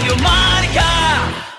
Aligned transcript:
love. 0.00 1.51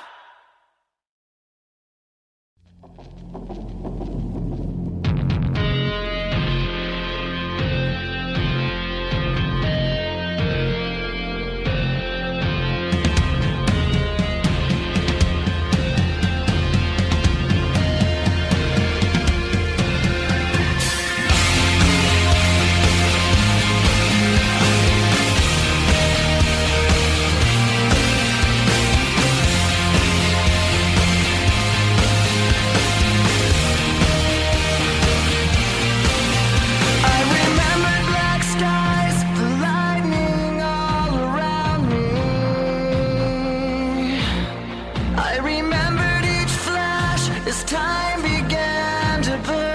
as 47.54 47.64
time 47.66 48.20
began 48.22 49.22
to 49.22 49.38
burn, 49.48 49.66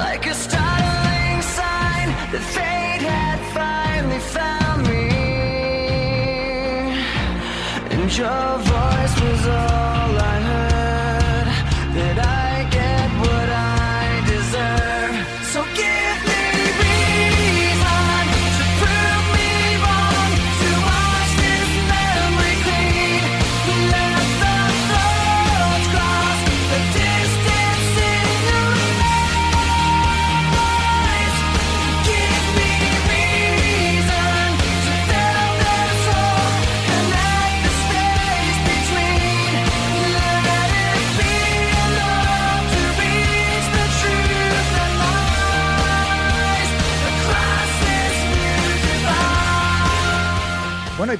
like 0.00 0.24
a 0.26 0.34
startling 0.44 1.42
sign 1.58 2.08
that 2.32 2.44
fate 2.54 3.04
had 3.14 3.40
finally 3.58 4.22
found 4.36 4.80
me, 4.90 5.04
and 7.94 8.08
your 8.20 8.48
voice 8.72 9.14
was. 9.24 9.46
All 9.46 9.71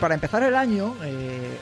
para 0.02 0.16
empezar 0.16 0.42
el 0.42 0.56
año, 0.56 0.96
eh, 1.04 1.58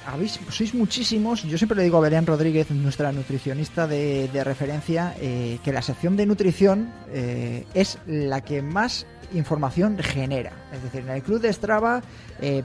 sois 0.49 0.73
muchísimos. 0.73 1.43
Yo 1.43 1.59
siempre 1.59 1.77
le 1.77 1.83
digo 1.83 1.99
a 1.99 2.01
Belén 2.01 2.25
Rodríguez, 2.25 2.71
nuestra 2.71 3.13
nutricionista 3.13 3.87
de, 3.87 4.31
referencia, 4.43 5.15
eh, 5.21 5.59
que 5.63 5.75
la 5.75 5.83
sección 5.83 6.17
de 6.17 6.25
nutrición 6.25 6.91
eh, 7.13 7.67
es 7.75 7.99
la 8.07 8.41
que 8.41 8.63
más 8.63 9.05
información 9.33 9.99
genera. 9.99 10.53
Es 10.73 10.83
decir, 10.83 11.01
en 11.03 11.11
el 11.11 11.23
club 11.23 11.41
de 11.41 11.53
Strava, 11.53 12.03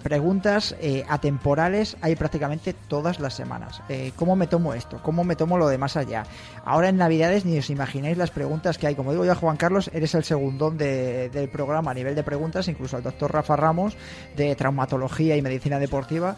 preguntas 0.03 0.75
atemporales 1.07 1.97
hay 2.01 2.15
prácticamente 2.15 2.73
todas 2.73 3.19
las 3.19 3.33
semanas. 3.33 3.81
¿Cómo 4.15 4.35
me 4.35 4.47
tomo 4.47 4.73
esto? 4.73 5.01
¿Cómo 5.03 5.23
me 5.23 5.35
tomo 5.35 5.57
lo 5.57 5.67
de 5.67 5.77
más 5.77 5.97
allá? 5.97 6.25
Ahora 6.63 6.89
en 6.89 6.97
Navidades 6.97 7.45
ni 7.45 7.57
os 7.57 7.69
imagináis 7.69 8.17
las 8.17 8.31
preguntas 8.31 8.77
que 8.77 8.87
hay. 8.87 8.95
Como 8.95 9.11
digo 9.11 9.25
yo 9.25 9.35
Juan 9.35 9.57
Carlos, 9.57 9.89
eres 9.93 10.15
el 10.15 10.23
segundón 10.23 10.77
del 10.77 11.49
programa 11.49 11.91
a 11.91 11.93
nivel 11.93 12.15
de 12.15 12.23
preguntas, 12.23 12.67
incluso 12.67 12.97
al 12.97 13.03
doctor 13.03 13.33
Rafa 13.33 13.55
Ramos 13.55 13.95
de 14.35 14.55
traumatología 14.55 15.35
y 15.35 15.41
medicina 15.41 15.79
deportiva 15.79 16.35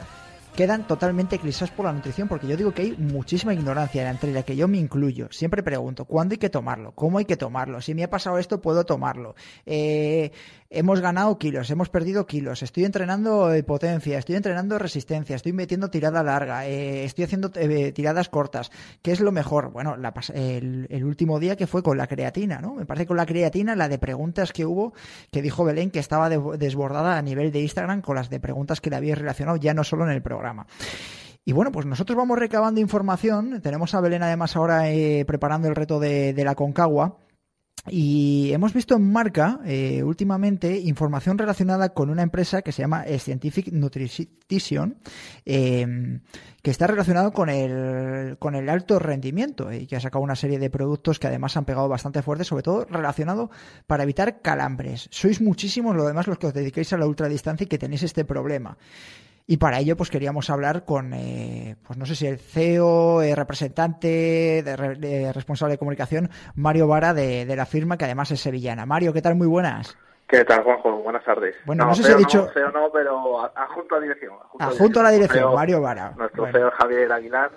quedan 0.58 0.88
totalmente 0.88 1.36
eclipsados 1.36 1.70
por 1.70 1.86
la 1.86 1.94
nutrición, 1.94 2.28
porque 2.28 2.48
yo 2.48 2.58
digo 2.58 2.72
que 2.72 2.82
hay 2.82 2.96
muchísima 2.98 3.54
ignorancia 3.54 4.10
entre 4.10 4.34
la 4.34 4.42
que 4.42 4.56
yo 4.56 4.68
me 4.68 4.80
incluyo. 4.80 5.28
Siempre 5.30 5.62
pregunto, 5.62 6.06
¿cuándo 6.06 6.34
hay 6.34 6.40
que 6.40 6.50
tomarlo? 6.50 6.94
¿Cómo 6.94 7.20
hay 7.20 7.26
que 7.26 7.38
tomarlo? 7.38 7.80
Si 7.80 7.94
me 7.94 8.04
ha 8.04 8.10
pasado 8.10 8.40
esto, 8.40 8.60
¿puedo 8.60 8.84
tomarlo? 8.84 9.36
Eh, 9.68 10.32
hemos 10.72 11.00
ganado 11.00 11.38
kilos, 11.38 11.70
hemos 11.70 11.90
perdido 11.90 12.26
kilos, 12.26 12.64
estoy 12.64 12.86
entrenando 12.86 13.54
potencia, 13.68 14.18
estoy 14.18 14.36
entrenando 14.36 14.80
resistencia, 14.80 15.36
estoy 15.36 15.54
metiendo 15.54 15.92
tirada 15.92 16.24
larga, 16.24 16.66
eh, 16.66 17.06
estoy 17.06 17.26
haciendo 17.26 17.52
eh, 17.54 17.92
tiradas 17.92 18.28
cortas. 18.28 18.72
¿Qué 19.04 19.12
es 19.12 19.20
lo 19.20 19.32
mejor? 19.32 19.72
Bueno, 19.72 19.96
el, 20.34 21.04
último 21.04 21.40
día 21.40 21.56
que 21.56 21.68
fue 21.68 21.84
con 21.84 22.00
la 22.00 22.08
creatina, 22.08 22.60
¿no? 22.62 22.74
Me 22.74 22.88
parece 22.88 23.04
que 23.04 23.10
con 23.10 23.18
la 23.18 23.28
creatina, 23.28 23.76
la 23.76 23.90
de 23.90 24.00
preguntas 24.00 24.52
que 24.54 24.66
hubo, 24.66 24.94
que 25.32 25.44
dijo 25.44 25.64
Belén 25.64 25.92
que 25.92 26.00
estaba 26.00 26.30
desbordada 26.30 27.20
a 27.20 27.22
nivel 27.22 27.52
de 27.52 27.62
Instagram 27.62 28.02
con 28.02 28.16
las 28.16 28.32
de 28.32 28.40
preguntas 28.40 28.82
que 28.82 28.90
le 28.90 28.96
había 28.96 29.14
relacionado 29.14 29.58
ya 29.58 29.76
no 29.76 29.84
solo 29.84 30.04
en 30.06 30.12
el 30.12 30.24
programa 30.24 30.47
y 31.48 31.54
bueno, 31.54 31.72
pues 31.72 31.86
nosotros 31.86 32.18
vamos 32.18 32.38
recabando 32.38 32.82
información. 32.82 33.62
Tenemos 33.62 33.96
a 33.96 34.02
Belén 34.02 34.22
además 34.22 34.58
ahora 34.58 34.92
eh, 34.92 35.24
preparando 35.26 35.70
el 35.70 35.76
reto 35.76 35.98
de, 35.98 36.34
la 36.44 36.56
Concagua. 36.56 37.20
Y 37.90 38.52
hemos 38.52 38.74
visto 38.74 38.98
en 38.98 39.10
marca 39.10 39.62
eh, 39.64 40.04
últimamente 40.04 40.78
información 40.78 41.38
relacionada 41.38 41.94
con 41.94 42.10
una 42.10 42.22
empresa 42.22 42.62
que 42.64 42.74
se 42.74 42.82
llama 42.82 43.04
eh, 43.04 43.18
Scientific 43.18 43.72
Nutrition, 43.72 44.98
em, 45.46 46.20
que 46.62 46.72
está 46.72 46.86
relacionado 46.86 47.32
con 47.32 47.48
el, 47.48 48.36
con 48.40 48.56
el 48.56 48.68
alto 48.68 49.00
rendimiento 49.00 49.72
y 49.72 49.88
que 49.88 49.96
ha 49.96 50.02
sacado 50.02 50.26
una 50.26 50.36
serie 50.36 50.60
de 50.60 50.70
productos 50.70 51.18
que 51.18 51.28
además 51.28 51.56
han 51.56 51.64
pegado 51.64 51.88
bastante 51.88 52.22
fuerte, 52.22 52.44
sobre 52.44 52.64
todo 52.64 52.84
relacionado 52.84 53.50
para 53.86 54.04
evitar 54.04 54.42
calambres. 54.42 55.08
Sois 55.14 55.40
muchísimos 55.40 55.96
lo 55.96 56.06
demás 56.06 56.28
los 56.28 56.38
que 56.40 56.48
os 56.48 56.54
dedicáis 56.54 56.92
a 56.92 56.98
la 56.98 57.08
ultradistancia 57.08 57.64
y 57.64 57.68
que 57.68 57.78
tenéis 57.78 58.04
este 58.04 58.26
problema. 58.26 58.78
Y 59.50 59.58
para 59.58 59.80
ello, 59.80 59.96
pues 59.96 60.10
queríamos 60.10 60.50
hablar 60.50 60.84
con, 60.84 61.14
eh, 61.14 61.78
pues 61.88 61.98
no 61.98 62.06
sé 62.06 62.16
si 62.16 62.28
el 62.28 62.38
CEO, 62.38 63.22
el 63.22 63.34
representante, 63.34 64.62
de, 64.62 65.32
responsable 65.34 65.76
de 65.76 65.78
comunicación, 65.78 66.30
Mario 66.56 66.86
Vara, 66.86 67.14
de, 67.14 67.56
la 67.56 67.66
firma, 67.66 67.98
que 67.98 68.04
además 68.04 68.30
es 68.32 68.42
sevillana. 68.42 68.86
Mario, 68.86 69.14
¿qué 69.14 69.22
tal? 69.22 69.36
Muy 69.36 69.48
buenas. 69.48 69.98
¿Qué 70.28 70.44
tal, 70.44 70.64
Juanjo? 70.64 70.98
Buenas 70.98 71.24
tardes. 71.24 71.56
Bueno, 71.66 71.86
no, 71.86 71.96
sé 71.96 72.04
si 72.04 72.12
he 72.12 72.16
dicho... 72.16 72.40
No, 72.40 72.52
CEO 72.52 72.72
no, 72.72 72.92
pero 72.92 73.40
adjunto 73.40 73.96
a 73.96 74.02
dirección. 74.02 74.36
Adjunto, 74.60 75.00
a 75.00 75.04
la 75.04 75.12
dirección, 75.12 75.56
Mario 75.56 75.80
Vara. 75.80 76.12
Nuestro 76.18 76.52
CEO 76.52 76.70
Javier 76.72 77.10
Aguilar, 77.10 77.52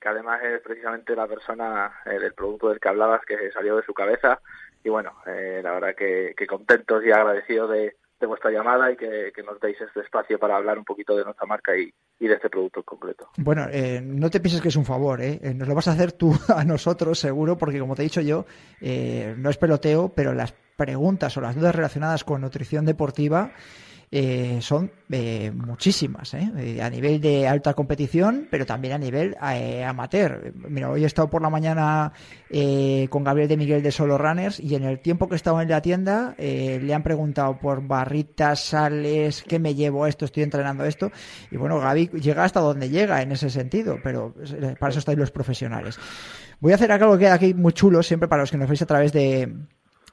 que 0.00 0.08
además 0.08 0.42
es 0.42 0.62
precisamente 0.62 1.14
la 1.14 1.26
persona 1.26 1.92
eh, 2.06 2.18
del 2.18 2.32
producto 2.32 2.70
del 2.70 2.80
que 2.80 2.88
hablabas 2.88 3.20
que 3.26 3.52
salió 3.52 3.76
de 3.76 3.82
su 3.82 3.92
cabeza. 3.92 4.40
Y 4.82 4.88
bueno, 4.88 5.12
eh, 5.26 5.60
la 5.62 5.72
verdad 5.72 5.94
que, 5.94 6.32
que 6.34 6.46
contentos 6.46 7.04
y 7.04 7.12
agradecidos 7.12 7.70
de 7.70 7.96
de 8.20 8.26
vuestra 8.26 8.50
llamada 8.50 8.90
y 8.90 8.96
que, 8.96 9.32
nos 9.44 9.60
deis 9.60 9.80
este 9.80 10.00
espacio 10.00 10.38
para 10.38 10.56
hablar 10.56 10.78
un 10.78 10.84
poquito 10.84 11.16
de 11.16 11.24
nuestra 11.24 11.46
marca 11.46 11.72
y, 11.76 11.92
de 12.18 12.34
este 12.34 12.48
producto 12.48 12.80
en 12.80 12.84
concreto. 12.84 13.28
Bueno, 13.36 13.66
eh, 13.70 14.00
no 14.02 14.30
te 14.30 14.40
pienses 14.40 14.62
que 14.62 14.68
es 14.68 14.76
un 14.76 14.84
favor, 14.84 15.20
¿eh? 15.20 15.38
¿eh? 15.42 15.52
Nos 15.54 15.68
lo 15.68 15.74
vas 15.74 15.88
a 15.88 15.92
hacer 15.92 16.12
tú 16.12 16.32
a 16.54 16.64
nosotros, 16.64 17.18
seguro, 17.18 17.58
porque 17.58 17.78
como 17.78 17.94
te 17.94 18.02
he 18.02 18.04
dicho 18.04 18.20
yo, 18.20 18.46
eh, 18.80 19.34
no 19.36 19.50
es 19.50 19.58
peloteo, 19.58 20.10
pero 20.14 20.32
las 20.32 20.52
preguntas 20.52 21.36
o 21.36 21.40
las 21.40 21.54
dudas 21.54 21.74
relacionadas 21.74 22.24
con 22.24 22.40
nutrición 22.40 22.84
deportiva 22.86 23.52
eh, 24.10 24.58
son 24.60 24.90
eh, 25.10 25.50
muchísimas, 25.54 26.34
¿eh? 26.34 26.80
a 26.82 26.90
nivel 26.90 27.20
de 27.20 27.48
alta 27.48 27.74
competición, 27.74 28.46
pero 28.50 28.66
también 28.66 28.94
a 28.94 28.98
nivel 28.98 29.36
amateur. 29.40 30.52
Mira, 30.68 30.90
hoy 30.90 31.04
he 31.04 31.06
estado 31.06 31.28
por 31.28 31.42
la 31.42 31.50
mañana 31.50 32.12
con 33.10 33.24
Gabriel 33.24 33.48
de 33.48 33.56
Miguel 33.56 33.82
de 33.82 33.90
Solo 33.90 34.16
Runners 34.18 34.60
y 34.60 34.74
en 34.74 34.84
el 34.84 35.00
tiempo 35.00 35.28
que 35.28 35.34
he 35.34 35.36
estado 35.36 35.60
en 35.60 35.68
la 35.68 35.82
tienda 35.82 36.34
le 36.38 36.94
han 36.94 37.02
preguntado 37.02 37.58
por 37.58 37.86
barritas, 37.86 38.60
sales, 38.60 39.44
qué 39.46 39.58
me 39.58 39.74
llevo 39.74 40.06
esto, 40.06 40.24
estoy 40.24 40.42
entrenando 40.42 40.84
esto. 40.84 41.10
Y 41.50 41.56
bueno, 41.56 41.80
Gaby 41.80 42.10
llega 42.20 42.44
hasta 42.44 42.60
donde 42.60 42.90
llega 42.90 43.22
en 43.22 43.32
ese 43.32 43.50
sentido, 43.50 43.98
pero 44.02 44.34
para 44.78 44.90
eso 44.90 45.00
estáis 45.00 45.18
los 45.18 45.30
profesionales. 45.30 45.98
Voy 46.60 46.72
a 46.72 46.76
hacer 46.76 46.92
algo 46.92 47.12
que 47.14 47.24
queda 47.24 47.34
aquí 47.34 47.54
muy 47.54 47.72
chulo, 47.72 48.02
siempre 48.02 48.28
para 48.28 48.42
los 48.42 48.50
que 48.50 48.56
nos 48.56 48.68
veis 48.68 48.82
a 48.82 48.86
través 48.86 49.12
de, 49.12 49.52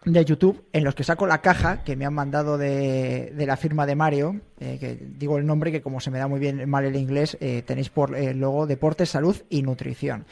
de 0.06 0.25
YouTube 0.25 0.63
en 0.74 0.83
los 0.83 0.95
que 0.95 1.03
saco 1.03 1.27
la 1.27 1.42
caja 1.42 1.83
que 1.83 1.95
me 1.95 2.06
han 2.06 2.13
mandado 2.13 2.57
de, 2.57 3.31
de 3.36 3.45
la 3.45 3.56
firma 3.56 3.86
de 3.86 3.95
Mario, 3.95 4.42
eh, 4.59 4.77
que 4.80 4.98
digo 5.00 5.38
el 5.38 5.45
nombre 5.45 5.71
que 5.71 5.81
como 5.81 6.00
se 6.00 6.09
me 6.09 6.18
da 6.18 6.27
muy 6.27 6.39
bien 6.39 6.68
mal 6.69 6.86
el 6.86 6.95
inglés, 6.95 7.38
eh, 7.39 7.62
tenéis 7.62 7.89
por 7.89 8.15
el 8.15 8.39
logo 8.39 8.65
Deporte, 8.65 9.06
Salud 9.06 9.36
y 9.50 9.62
Nutrición. 9.62 10.25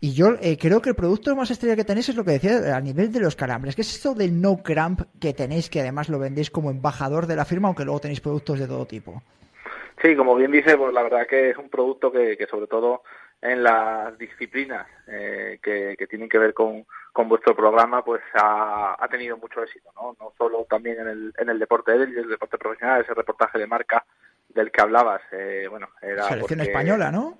Y 0.00 0.12
yo 0.12 0.36
eh, 0.40 0.56
creo 0.58 0.80
que 0.80 0.90
el 0.90 0.94
producto 0.94 1.34
más 1.34 1.50
estrella 1.50 1.74
que 1.74 1.84
tenéis 1.84 2.10
es 2.10 2.16
lo 2.16 2.24
que 2.24 2.32
decía 2.32 2.76
a 2.76 2.80
nivel 2.80 3.10
de 3.10 3.20
los 3.20 3.34
calambres, 3.34 3.74
que 3.74 3.82
es 3.82 3.94
esto 3.94 4.14
del 4.14 4.40
no 4.40 4.58
cramp 4.58 5.00
que 5.18 5.32
tenéis, 5.32 5.70
que 5.70 5.80
además 5.80 6.08
lo 6.08 6.18
vendéis 6.18 6.50
como 6.50 6.70
embajador 6.70 7.26
de 7.26 7.34
la 7.34 7.44
firma, 7.44 7.68
aunque 7.68 7.84
luego 7.84 8.00
tenéis 8.00 8.20
productos 8.20 8.60
de 8.60 8.68
todo 8.68 8.86
tipo. 8.86 9.22
Sí, 10.00 10.14
como 10.14 10.36
bien 10.36 10.52
dice, 10.52 10.76
pues 10.76 10.94
la 10.94 11.02
verdad 11.02 11.26
que 11.28 11.50
es 11.50 11.56
un 11.56 11.68
producto 11.68 12.12
que, 12.12 12.36
que 12.36 12.46
sobre 12.46 12.68
todo 12.68 13.02
en 13.40 13.62
las 13.62 14.18
disciplinas 14.18 14.86
eh, 15.06 15.58
que, 15.62 15.96
que, 15.98 16.06
tienen 16.06 16.28
que 16.28 16.38
ver 16.38 16.54
con, 16.54 16.84
con 17.12 17.28
vuestro 17.28 17.54
programa, 17.54 18.04
pues 18.04 18.22
ha, 18.34 18.96
ha, 18.98 19.08
tenido 19.08 19.36
mucho 19.36 19.62
éxito, 19.62 19.90
¿no? 19.94 20.16
No 20.20 20.32
solo 20.36 20.66
también 20.68 21.00
en 21.00 21.08
el, 21.08 21.34
en 21.38 21.48
el 21.48 21.58
deporte 21.58 21.92
y 21.96 22.18
el 22.18 22.28
deporte 22.28 22.58
profesional, 22.58 23.02
ese 23.02 23.14
reportaje 23.14 23.58
de 23.58 23.66
marca 23.66 24.04
del 24.48 24.72
que 24.72 24.80
hablabas, 24.80 25.22
eh, 25.32 25.66
bueno, 25.70 25.88
era... 26.02 26.24
Selección 26.24 26.60
española, 26.60 27.12
¿no? 27.12 27.38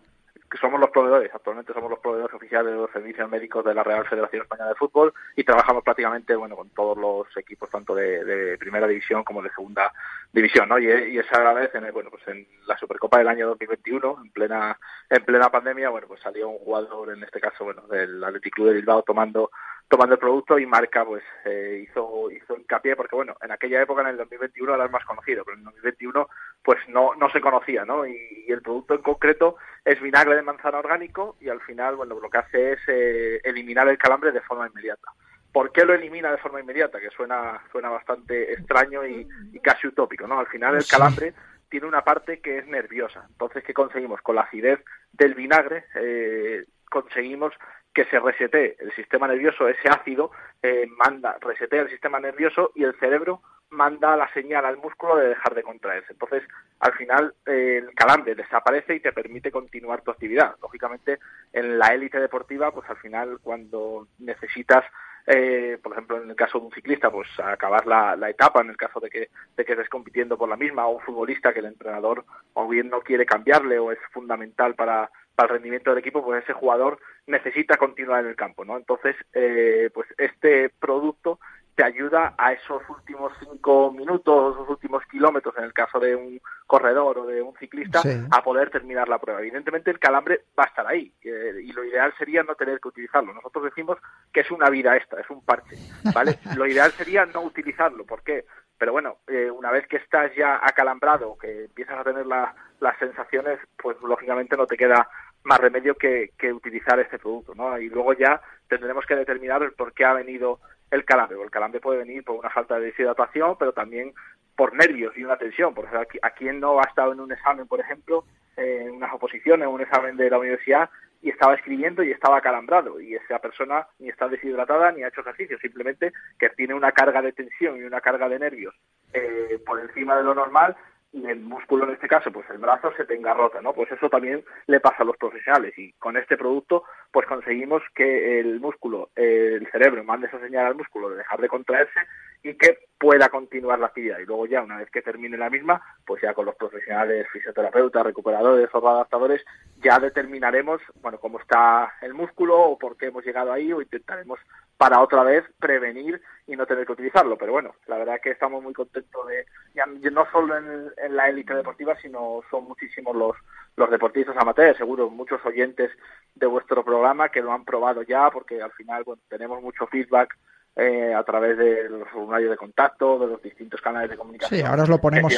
Que 0.51 0.59
somos 0.59 0.81
los 0.81 0.91
proveedores, 0.91 1.31
actualmente 1.35 1.73
somos 1.73 1.91
los 1.91 1.99
proveedores 1.99 2.35
oficiales 2.35 2.73
de 2.73 2.79
los 2.79 2.91
servicios 2.91 3.29
médicos 3.29 3.65
de 3.65 3.75
la 3.75 3.83
Real 3.83 4.07
Federación 4.07 4.43
Española 4.43 4.71
de 4.71 4.77
Fútbol 4.77 5.13
y 5.37 5.45
trabajamos 5.45 5.85
prácticamente 5.85 6.35
bueno 6.37 6.57
con 6.57 6.71
todos 6.71 6.97
los 6.97 7.27
equipos 7.37 7.69
tanto 7.71 7.95
de, 7.95 8.25
de 8.25 8.59
primera 8.59 8.87
división 8.87 9.25
como 9.25 9.43
de 9.43 9.51
segunda 9.51 9.93
división, 10.33 10.69
¿no? 10.69 10.79
Y, 10.79 10.87
y 10.87 11.17
vez 11.17 11.75
en 11.75 11.93
bueno 11.93 12.11
pues 12.11 12.27
en 12.29 12.47
la 12.67 12.77
Supercopa 12.79 13.19
del 13.19 13.29
año 13.29 13.49
2021 13.49 14.19
en 14.23 14.31
plena 14.31 14.79
en 15.09 15.25
plena 15.25 15.51
pandemia 15.51 15.91
bueno 15.91 16.07
pues 16.07 16.21
salió 16.21 16.49
un 16.49 16.59
jugador 16.59 17.13
en 17.13 17.23
este 17.23 17.41
caso 17.41 17.65
bueno 17.65 17.83
del 17.89 18.23
Athletic 18.23 18.55
Club 18.55 18.69
de 18.69 18.75
Bilbao 18.75 19.03
tomando 19.03 19.51
tomando 19.89 20.15
el 20.15 20.21
producto 20.21 20.59
y 20.59 20.67
marca 20.67 21.05
pues 21.05 21.23
eh, 21.45 21.85
hizo 21.89 22.31
hizo 22.31 22.57
hincapié 22.57 22.97
porque 22.97 23.17
bueno 23.17 23.37
en 23.43 23.53
aquella 23.53 23.83
época 23.83 24.03
en 24.03 24.09
el 24.09 24.17
2021 24.19 24.75
era 24.75 24.85
el 24.85 24.91
más 24.91 25.05
conocido 25.05 25.45
pero 25.45 25.55
en 25.55 25.61
el 25.61 25.65
2021 25.67 26.29
pues 26.63 26.79
no 26.89 27.15
no 27.15 27.31
se 27.31 27.41
conocía 27.41 27.85
no 27.85 28.07
y, 28.07 28.45
y 28.47 28.53
el 28.53 28.63
producto 28.63 28.95
en 28.95 29.03
concreto 29.03 29.57
es 29.85 30.01
vinagre 30.01 30.37
de 30.37 30.43
manzana 30.43 30.79
orgánico 30.79 31.37
y 31.41 31.49
al 31.49 31.61
final 31.61 31.97
bueno 31.97 32.19
lo 32.19 32.29
que 32.31 32.39
hace 32.39 32.73
es 32.73 32.81
eh, 32.89 33.41
eliminar 33.45 33.89
el 33.89 33.99
calambre 33.99 34.33
de 34.33 34.41
forma 34.41 34.69
inmediata 34.69 35.11
¿Por 35.53 35.73
qué 35.73 35.85
lo 35.85 35.95
elimina 35.95 36.31
de 36.31 36.39
forma 36.39 36.61
inmediata? 36.61 37.01
Que 37.01 37.11
suena 37.11 37.61
suena 37.73 37.89
bastante 37.89 38.53
extraño 38.53 39.07
y, 39.07 39.27
y 39.53 39.59
casi 39.61 39.87
utópico, 39.87 40.27
¿no? 40.27 40.39
Al 40.39 40.47
final 40.47 40.77
el 40.77 40.87
calambre 40.87 41.33
tiene 41.69 41.87
una 41.87 42.03
parte 42.03 42.41
que 42.41 42.59
es 42.59 42.67
nerviosa. 42.67 43.25
Entonces, 43.29 43.65
¿qué 43.65 43.75
conseguimos? 43.75 44.21
Con 44.23 44.37
la 44.37 44.43
acidez 44.43 44.81
del 45.13 45.35
vinagre 45.35 45.85
eh, 45.95 46.65
conseguimos 46.91 47.55
que 47.93 48.05
se 48.07 48.21
resete 48.21 48.77
el 48.79 48.93
sistema 48.95 49.27
nervioso, 49.27 49.69
ese 49.69 49.89
ácido 49.89 50.31
eh, 50.63 50.87
manda, 50.97 51.37
resetea 51.41 51.83
el 51.83 51.91
sistema 51.91 52.21
nervioso 52.21 52.71
y 52.75 52.85
el 52.85 52.95
cerebro 53.01 53.43
manda 53.71 54.17
la 54.17 54.33
señal 54.33 54.65
al 54.65 54.79
músculo 54.79 55.17
de 55.17 55.29
dejar 55.29 55.55
de 55.55 55.63
contraerse. 55.63 56.13
Entonces, 56.13 56.43
al 56.81 56.93
final, 56.95 57.35
eh, 57.47 57.83
el 57.83 57.95
calambre 57.95 58.35
desaparece 58.35 58.95
y 58.95 59.01
te 59.01 59.13
permite 59.13 59.51
continuar 59.51 60.03
tu 60.03 60.11
actividad. 60.11 60.57
Lógicamente, 60.63 61.19
en 61.53 61.79
la 61.79 61.89
élite 61.89 62.21
deportiva, 62.21 62.73
pues 62.73 62.89
al 62.89 62.97
final, 62.97 63.39
cuando 63.43 64.09
necesitas 64.19 64.85
eh, 65.31 65.79
por 65.83 65.93
ejemplo, 65.93 66.23
en 66.23 66.31
el 66.31 66.37
caso 66.37 66.59
de 66.59 66.65
un 66.65 66.73
ciclista, 66.73 67.11
pues 67.11 67.29
acabar 67.39 67.87
la, 67.87 68.17
la, 68.17 68.31
etapa, 68.31 68.63
en 68.63 68.71
el 68.71 68.79
caso 68.79 68.99
de 68.99 69.11
que, 69.11 69.29
de 69.59 69.65
que 69.67 69.73
estés 69.73 69.91
compitiendo 69.91 70.39
por 70.39 70.49
la 70.49 70.57
misma, 70.57 70.87
o 70.87 70.97
un 70.97 71.03
futbolista 71.03 71.53
que 71.53 71.59
el 71.59 71.67
entrenador 71.67 72.25
o 72.55 72.67
bien 72.67 72.89
no 72.89 73.03
quiere 73.03 73.27
cambiarle 73.27 73.79
o 73.79 73.93
es 73.93 73.99
fundamental 74.11 74.75
para, 74.75 75.11
para 75.35 75.49
el 75.49 75.53
rendimiento 75.57 75.91
del 75.91 75.99
equipo, 75.99 76.25
pues 76.25 76.43
ese 76.43 76.55
jugador 76.55 76.99
necesita 77.27 77.77
continuar 77.77 78.25
en 78.25 78.31
el 78.31 78.37
campo, 78.37 78.65
¿no? 78.65 78.79
Entonces, 78.79 79.17
eh, 79.35 79.91
pues 79.93 80.09
este 80.17 80.71
producto 80.71 81.41
te 81.79 81.85
ayuda 81.85 82.35
a 82.37 82.53
esos 82.53 82.83
últimos 82.89 83.33
cinco 83.39 83.93
minutos, 83.93 84.57
esos 84.57 84.69
últimos 84.69 85.01
kilómetros, 85.05 85.57
en 85.59 85.63
el 85.63 85.73
caso 85.73 86.01
de 86.01 86.17
un 86.17 86.41
corredor 86.67 87.19
o 87.19 87.27
de 87.27 87.41
un 87.41 87.55
ciclista, 87.55 88.03
sí. 88.03 88.21
a 88.33 88.43
poder 88.43 88.69
terminar 88.69 89.09
la 89.09 89.21
prueba. 89.21 89.39
Evidentemente 89.39 89.93
el 89.93 90.01
calambre 90.01 90.43
va 90.59 90.65
a 90.65 90.67
estar 90.67 90.85
ahí 90.89 91.13
eh, 91.23 91.61
y 91.63 91.71
lo 91.71 91.85
ideal 91.85 92.13
sería 92.19 92.43
no 92.43 92.57
tener 92.57 92.81
que 92.81 92.89
utilizarlo. 92.89 93.33
Nosotros 93.33 93.67
decimos 93.67 93.97
que 94.33 94.41
es 94.41 94.51
una 94.51 94.69
vida 94.71 94.97
extra, 94.97 95.21
es 95.21 95.31
un 95.31 95.41
parche, 95.45 95.77
¿vale? 96.13 96.41
lo 96.57 96.67
ideal 96.67 96.91
sería 96.91 97.27
no 97.27 97.43
utilizarlo. 97.43 98.05
¿Por 98.05 98.25
qué? 98.25 98.45
Pero 98.77 98.91
bueno, 98.91 99.19
eh, 99.29 99.49
una 99.49 99.71
vez 99.71 99.87
que 99.87 99.99
estás 99.99 100.35
ya 100.35 100.59
acalambrado, 100.61 101.39
que 101.39 101.67
empiezas 101.67 102.01
a 102.01 102.03
tener 102.03 102.27
la, 102.27 102.57
las 102.81 102.99
sensaciones, 102.99 103.61
pues 103.81 103.97
lógicamente 104.03 104.57
no 104.57 104.67
te 104.67 104.77
queda 104.77 105.09
más 105.45 105.61
remedio 105.61 105.95
que, 105.95 106.33
que 106.37 106.53
utilizar 106.53 106.99
este 106.99 107.21
producto, 107.21 107.55
¿no? 107.55 107.79
Y 107.79 107.89
luego 107.89 108.15
ya 108.15 108.41
tendremos 108.67 109.07
que 109.07 109.15
determinar 109.15 109.63
el 109.63 109.75
por 109.75 109.93
qué 109.93 110.05
ha 110.05 110.13
venido 110.13 110.59
el 110.91 111.05
calambre. 111.05 111.41
El 111.43 111.51
calambre 111.51 111.81
puede 111.81 111.99
venir 111.99 112.25
por 112.25 112.37
una 112.37 112.51
falta 112.51 112.79
de 112.79 112.87
deshidratación, 112.87 113.57
pero 113.59 113.73
también 113.73 114.13
por 114.57 114.75
nervios 114.75 115.17
y 115.17 115.25
una 115.25 115.37
tensión. 115.37 115.75
Por 115.75 115.85
ejemplo, 115.85 116.09
a 116.23 116.31
quien 116.31 116.61
no 116.61 116.81
ha 116.81 116.85
estado 116.85 117.13
en 117.13 117.21
un 117.21 117.33
examen, 117.33 117.67
por 117.67 117.81
ejemplo, 117.81 118.25
en 118.57 118.91
unas 118.91 119.13
oposiciones, 119.13 119.69
un 119.69 119.81
examen 119.81 120.17
de 120.17 120.31
la 120.31 120.39
universidad, 120.39 120.91
y 121.21 121.31
estaba 121.31 121.55
escribiendo 121.55 122.03
y 122.03 122.13
estaba 122.13 122.39
acalambrado, 122.39 123.01
y 123.01 123.15
esa 123.15 123.39
persona 123.41 123.87
ni 123.99 124.09
está 124.09 124.29
deshidratada 124.29 124.93
ni 124.93 125.03
ha 125.03 125.09
hecho 125.09 125.23
ejercicio, 125.23 125.59
simplemente 125.59 126.13
que 126.39 126.51
tiene 126.51 126.75
una 126.75 126.93
carga 126.93 127.23
de 127.23 127.33
tensión 127.33 127.77
y 127.77 127.83
una 127.83 128.01
carga 128.01 128.29
de 128.29 128.39
nervios 128.39 128.75
eh, 129.13 129.61
por 129.67 129.81
encima 129.81 130.17
de 130.17 130.23
lo 130.23 130.35
normal 130.35 130.77
el 131.13 131.41
músculo 131.41 131.85
en 131.85 131.95
este 131.95 132.09
caso, 132.09 132.31
pues 132.31 132.49
el 132.51 132.59
brazo 132.59 132.93
se 132.97 133.05
tenga 133.05 133.35
rota, 133.35 133.61
¿no? 133.63 133.73
Pues 133.73 133.91
eso 133.91 134.09
también 134.09 134.45
le 134.67 134.81
pasa 134.81 134.99
a 135.03 135.05
los 135.05 135.17
profesionales 135.17 135.73
y 135.79 135.93
con 135.95 136.17
este 136.17 136.37
producto 136.37 136.85
pues 137.11 137.27
conseguimos 137.27 137.83
que 137.95 138.41
el 138.41 138.61
músculo, 138.61 139.11
el 139.17 139.67
cerebro 139.71 140.05
mande 140.05 140.27
esa 140.27 140.41
señal 140.41 140.67
al 140.67 140.75
músculo 140.75 141.11
de 141.11 141.17
dejar 141.17 141.41
de 141.41 141.49
contraerse 141.49 142.01
y 142.43 142.55
que 142.55 142.79
pueda 142.99 143.29
continuar 143.31 143.79
la 143.79 143.87
actividad 143.87 144.19
y 144.19 144.27
luego 144.27 144.47
ya 144.47 144.63
una 144.63 144.77
vez 144.77 144.91
que 144.91 145.03
termine 145.03 145.39
la 145.39 145.51
misma, 145.51 145.81
pues 146.05 146.23
ya 146.23 146.35
con 146.35 146.45
los 146.45 146.55
profesionales, 146.57 147.27
fisioterapeutas, 147.33 148.05
recuperadores 148.05 148.69
o 148.73 148.89
adaptadores 148.89 149.45
ya 149.83 149.99
determinaremos, 149.99 150.81
bueno, 151.01 151.19
cómo 151.19 151.41
está 151.41 151.95
el 152.03 152.15
músculo 152.15 152.61
o 152.61 152.79
por 152.79 152.97
qué 152.97 153.07
hemos 153.07 153.25
llegado 153.25 153.53
ahí 153.53 153.73
o 153.73 153.81
intentaremos 153.81 154.39
para 154.79 155.03
otra 155.03 155.25
vez 155.25 155.45
prevenir 155.59 156.23
y 156.47 156.57
no 156.57 156.65
tener 156.65 156.87
que 156.87 156.93
utilizarlo. 156.93 157.37
Pero 157.37 157.53
bueno, 157.53 157.75
la 157.89 157.99
verdad 157.99 158.21
que 158.23 158.31
estamos 158.31 158.63
muy 158.63 158.73
contentos 158.73 159.27
de, 159.27 159.45
ya, 159.75 159.85
no 159.87 160.27
solo 160.31 160.57
en, 160.57 160.91
en 160.97 161.17
la 161.17 161.29
élite 161.29 161.53
deportiva, 161.55 161.97
sino 162.01 162.41
son 162.49 162.65
muchísimos 162.65 163.15
los, 163.15 163.37
los 163.77 163.91
deportistas 163.91 164.37
amateurs, 164.37 164.79
seguro 164.79 165.11
muchos 165.11 165.45
oyentes 165.45 165.91
de 166.35 166.47
vuestro 166.47 166.85
programa 166.85 167.29
que 167.29 167.43
lo 167.43 167.53
han 167.53 167.65
probado 167.65 168.03
ya, 168.03 168.31
porque 168.31 168.63
al 168.63 168.73
final 168.73 169.03
bueno, 169.03 169.21
tenemos 169.29 169.61
mucho 169.61 169.87
feedback 169.89 170.37
eh, 170.77 171.13
a 171.13 171.25
través 171.25 171.59
de 171.59 171.89
los 171.89 172.09
formularios 172.09 172.51
de 172.51 172.57
contacto, 172.57 173.19
de 173.19 173.27
los 173.27 173.43
distintos 173.43 173.81
canales 173.81 174.11
de 174.11 174.17
comunicación. 174.17 174.61
Sí, 174.61 174.65
ahora 174.65 174.85
os 174.85 174.89
lo 174.89 174.99
ponemos, 174.99 175.35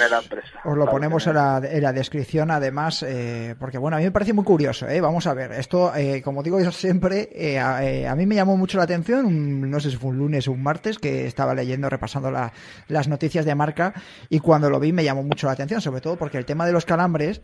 os 0.65 0.77
lo 0.77 0.87
ponemos 0.87 1.27
en 1.27 1.35
la, 1.35 1.63
en 1.65 1.83
la 1.83 1.93
descripción, 1.95 2.51
además, 2.51 3.03
eh, 3.03 3.55
porque 3.59 3.79
bueno, 3.79 3.97
a 3.97 4.01
mí 4.01 4.05
me 4.05 4.11
parece 4.11 4.35
muy 4.35 4.45
curioso. 4.45 4.87
¿eh? 4.87 5.01
Vamos 5.01 5.27
a 5.27 5.33
ver, 5.33 5.53
esto, 5.53 5.95
eh, 5.97 6.21
como 6.23 6.43
digo 6.43 6.61
yo 6.61 6.71
siempre, 6.71 7.31
eh, 7.33 7.59
a, 7.59 7.83
eh, 7.83 8.07
a, 8.07 8.15
mí 8.15 8.27
me 8.27 8.35
llamó 8.35 8.57
mucho 8.57 8.77
la 8.77 8.85
atención, 8.85 9.25
un, 9.25 9.71
no 9.71 9.81
sé 9.81 9.91
si 9.91 9.97
fue 9.97 10.11
un 10.11 10.19
lunes 10.19 10.47
o 10.47 10.53
un 10.53 10.63
martes, 10.63 10.99
que 10.99 11.27
estaba 11.27 11.55
leyendo, 11.55 11.89
repasando 11.89 12.31
la, 12.31 12.53
las 12.89 13.09
noticias 13.09 13.47
de 13.47 13.55
marca, 13.55 13.95
y 14.29 14.41
cuando 14.41 14.69
lo 14.69 14.79
vi 14.79 14.93
me 14.93 15.05
llamó 15.05 15.23
mucho 15.23 15.47
la 15.47 15.55
atención, 15.55 15.81
sobre 15.81 16.03
todo 16.03 16.17
porque 16.17 16.37
el 16.37 16.45
tema 16.45 16.67
de 16.67 16.73
los 16.73 16.85
calambres 16.85 17.41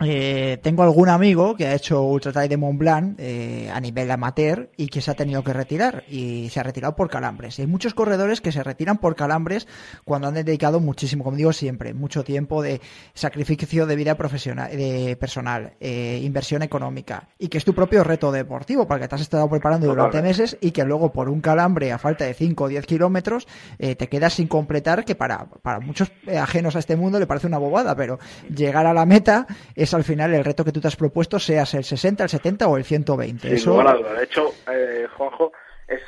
eh, 0.00 0.58
tengo 0.62 0.84
algún 0.84 1.08
amigo 1.08 1.56
que 1.56 1.66
ha 1.66 1.74
hecho 1.74 2.02
Ultra 2.04 2.32
Trail 2.32 2.48
de 2.48 2.56
Mont 2.56 2.78
Blanc 2.78 3.16
eh, 3.18 3.68
a 3.72 3.80
nivel 3.80 4.10
amateur 4.10 4.70
y 4.76 4.86
que 4.88 5.00
se 5.00 5.10
ha 5.10 5.14
tenido 5.14 5.42
que 5.42 5.52
retirar 5.52 6.04
y 6.08 6.48
se 6.50 6.60
ha 6.60 6.62
retirado 6.62 6.94
por 6.94 7.10
calambres. 7.10 7.58
Y 7.58 7.62
hay 7.62 7.68
muchos 7.68 7.94
corredores 7.94 8.40
que 8.40 8.52
se 8.52 8.62
retiran 8.62 8.98
por 8.98 9.16
calambres 9.16 9.66
cuando 10.04 10.28
han 10.28 10.34
dedicado 10.34 10.78
muchísimo, 10.78 11.24
como 11.24 11.36
digo 11.36 11.52
siempre, 11.52 11.94
mucho 11.94 12.22
tiempo 12.22 12.62
de 12.62 12.80
sacrificio 13.14 13.86
de 13.86 13.96
vida 13.96 14.14
profesional, 14.16 14.70
de 14.70 15.16
personal, 15.18 15.74
eh, 15.80 16.20
inversión 16.22 16.62
económica 16.62 17.28
y 17.38 17.48
que 17.48 17.58
es 17.58 17.64
tu 17.64 17.74
propio 17.74 18.04
reto 18.04 18.30
deportivo 18.30 18.86
para 18.86 19.00
que 19.00 19.08
te 19.08 19.16
has 19.16 19.20
estado 19.20 19.48
preparando 19.50 19.88
durante 19.88 20.22
meses 20.22 20.56
y 20.60 20.70
que 20.70 20.84
luego 20.84 21.12
por 21.12 21.28
un 21.28 21.40
calambre 21.40 21.90
a 21.90 21.98
falta 21.98 22.24
de 22.24 22.34
5 22.34 22.64
o 22.64 22.68
10 22.68 22.86
kilómetros 22.86 23.48
eh, 23.78 23.96
te 23.96 24.08
quedas 24.08 24.34
sin 24.34 24.46
completar 24.46 25.04
que 25.04 25.16
para, 25.16 25.46
para 25.62 25.80
muchos 25.80 26.12
ajenos 26.40 26.76
a 26.76 26.78
este 26.78 26.94
mundo 26.94 27.18
le 27.18 27.26
parece 27.26 27.48
una 27.48 27.58
bobada, 27.58 27.96
pero 27.96 28.20
llegar 28.54 28.86
a 28.86 28.94
la 28.94 29.04
meta 29.04 29.46
es 29.74 29.87
al 29.94 30.04
final 30.04 30.34
el 30.34 30.44
reto 30.44 30.64
que 30.64 30.72
tú 30.72 30.80
te 30.80 30.88
has 30.88 30.96
propuesto, 30.96 31.38
seas 31.38 31.74
el 31.74 31.84
60, 31.84 32.24
el 32.24 32.30
70 32.30 32.68
o 32.68 32.76
el 32.76 32.84
120. 32.84 33.48
Sí, 33.48 33.54
Eso... 33.54 33.82
De 33.82 34.24
hecho, 34.24 34.54
eh, 34.70 35.06
Juanjo, 35.16 35.52
es, 35.86 36.00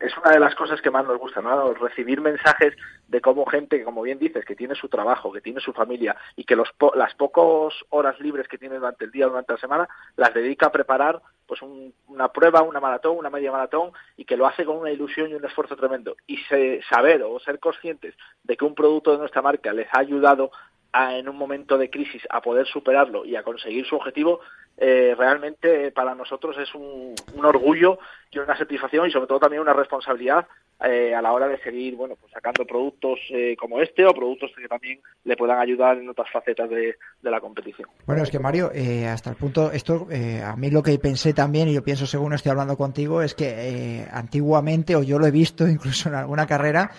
es 0.00 0.16
una 0.18 0.30
de 0.30 0.40
las 0.40 0.54
cosas 0.54 0.80
que 0.80 0.90
más 0.90 1.06
nos 1.06 1.18
gusta, 1.18 1.40
¿no? 1.40 1.72
Recibir 1.74 2.20
mensajes 2.20 2.74
de 3.08 3.20
cómo 3.20 3.46
gente, 3.46 3.82
como 3.82 4.02
bien 4.02 4.18
dices, 4.18 4.44
que 4.44 4.54
tiene 4.54 4.74
su 4.74 4.88
trabajo, 4.88 5.32
que 5.32 5.40
tiene 5.40 5.60
su 5.60 5.72
familia 5.72 6.16
y 6.36 6.44
que 6.44 6.56
los 6.56 6.70
po 6.72 6.92
las 6.94 7.14
pocas 7.14 7.74
horas 7.88 8.20
libres 8.20 8.46
que 8.48 8.58
tiene 8.58 8.76
durante 8.76 9.06
el 9.06 9.10
día, 9.10 9.26
durante 9.26 9.54
la 9.54 9.58
semana, 9.58 9.88
las 10.16 10.32
dedica 10.34 10.66
a 10.66 10.72
preparar 10.72 11.20
pues 11.46 11.62
un, 11.62 11.94
una 12.08 12.28
prueba, 12.28 12.62
una 12.62 12.78
maratón, 12.78 13.16
una 13.16 13.30
media 13.30 13.50
maratón 13.50 13.92
y 14.16 14.26
que 14.26 14.36
lo 14.36 14.46
hace 14.46 14.66
con 14.66 14.76
una 14.76 14.90
ilusión 14.90 15.30
y 15.30 15.34
un 15.34 15.44
esfuerzo 15.44 15.76
tremendo. 15.76 16.16
Y 16.26 16.36
se, 16.48 16.82
saber 16.82 17.22
o 17.22 17.40
ser 17.40 17.58
conscientes 17.58 18.14
de 18.44 18.56
que 18.56 18.66
un 18.66 18.74
producto 18.74 19.12
de 19.12 19.18
nuestra 19.18 19.40
marca 19.40 19.72
les 19.72 19.88
ha 19.92 20.00
ayudado 20.00 20.50
a, 20.92 21.16
en 21.16 21.28
un 21.28 21.36
momento 21.36 21.78
de 21.78 21.90
crisis 21.90 22.22
a 22.30 22.40
poder 22.40 22.66
superarlo 22.66 23.24
y 23.24 23.36
a 23.36 23.42
conseguir 23.42 23.86
su 23.86 23.96
objetivo, 23.96 24.40
eh, 24.76 25.14
realmente 25.18 25.90
para 25.90 26.14
nosotros 26.14 26.56
es 26.58 26.74
un, 26.74 27.14
un, 27.34 27.44
orgullo 27.44 27.98
y 28.30 28.38
una 28.38 28.56
satisfacción 28.56 29.08
y 29.08 29.10
sobre 29.10 29.26
todo 29.26 29.40
también 29.40 29.62
una 29.62 29.72
responsabilidad 29.72 30.46
eh, 30.84 31.12
a 31.12 31.20
la 31.20 31.32
hora 31.32 31.48
de 31.48 31.58
seguir 31.58 31.96
bueno 31.96 32.14
pues 32.14 32.32
sacando 32.32 32.64
productos 32.64 33.18
eh, 33.30 33.56
como 33.58 33.80
este 33.80 34.06
o 34.06 34.14
productos 34.14 34.52
que 34.56 34.68
también 34.68 35.00
le 35.24 35.36
puedan 35.36 35.58
ayudar 35.58 35.98
en 35.98 36.08
otras 36.08 36.30
facetas 36.30 36.70
de, 36.70 36.94
la 37.22 37.40
competición. 37.40 37.88
Bueno, 38.06 38.22
es 38.22 38.30
que 38.30 38.38
Mario, 38.38 38.70
eh, 38.72 39.06
hasta 39.06 39.30
el 39.30 39.36
punto, 39.36 39.72
esto 39.72 40.06
a 40.44 40.56
mí 40.56 40.70
lo 40.70 40.82
que 40.82 40.96
pensé 40.98 41.34
también, 41.34 41.68
y 41.68 41.74
yo 41.74 41.82
pienso 41.82 42.06
según 42.06 42.32
estoy 42.32 42.50
hablando 42.50 42.76
contigo, 42.76 43.22
es 43.22 43.34
que 43.34 44.06
antiguamente, 44.10 44.96
o 44.96 45.02
yo 45.02 45.18
lo 45.18 45.26
he 45.26 45.30
visto 45.30 45.68
incluso 45.68 46.08
en 46.08 46.14
alguna 46.14 46.46
carrera, 46.46 46.90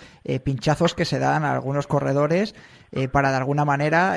pinchazos 0.44 0.94
que 0.94 1.04
se 1.04 1.18
dan 1.18 1.44
a 1.44 1.52
algunos 1.52 1.86
corredores 1.86 2.54
para 3.12 3.30
de 3.30 3.36
alguna 3.36 3.64
manera 3.64 4.16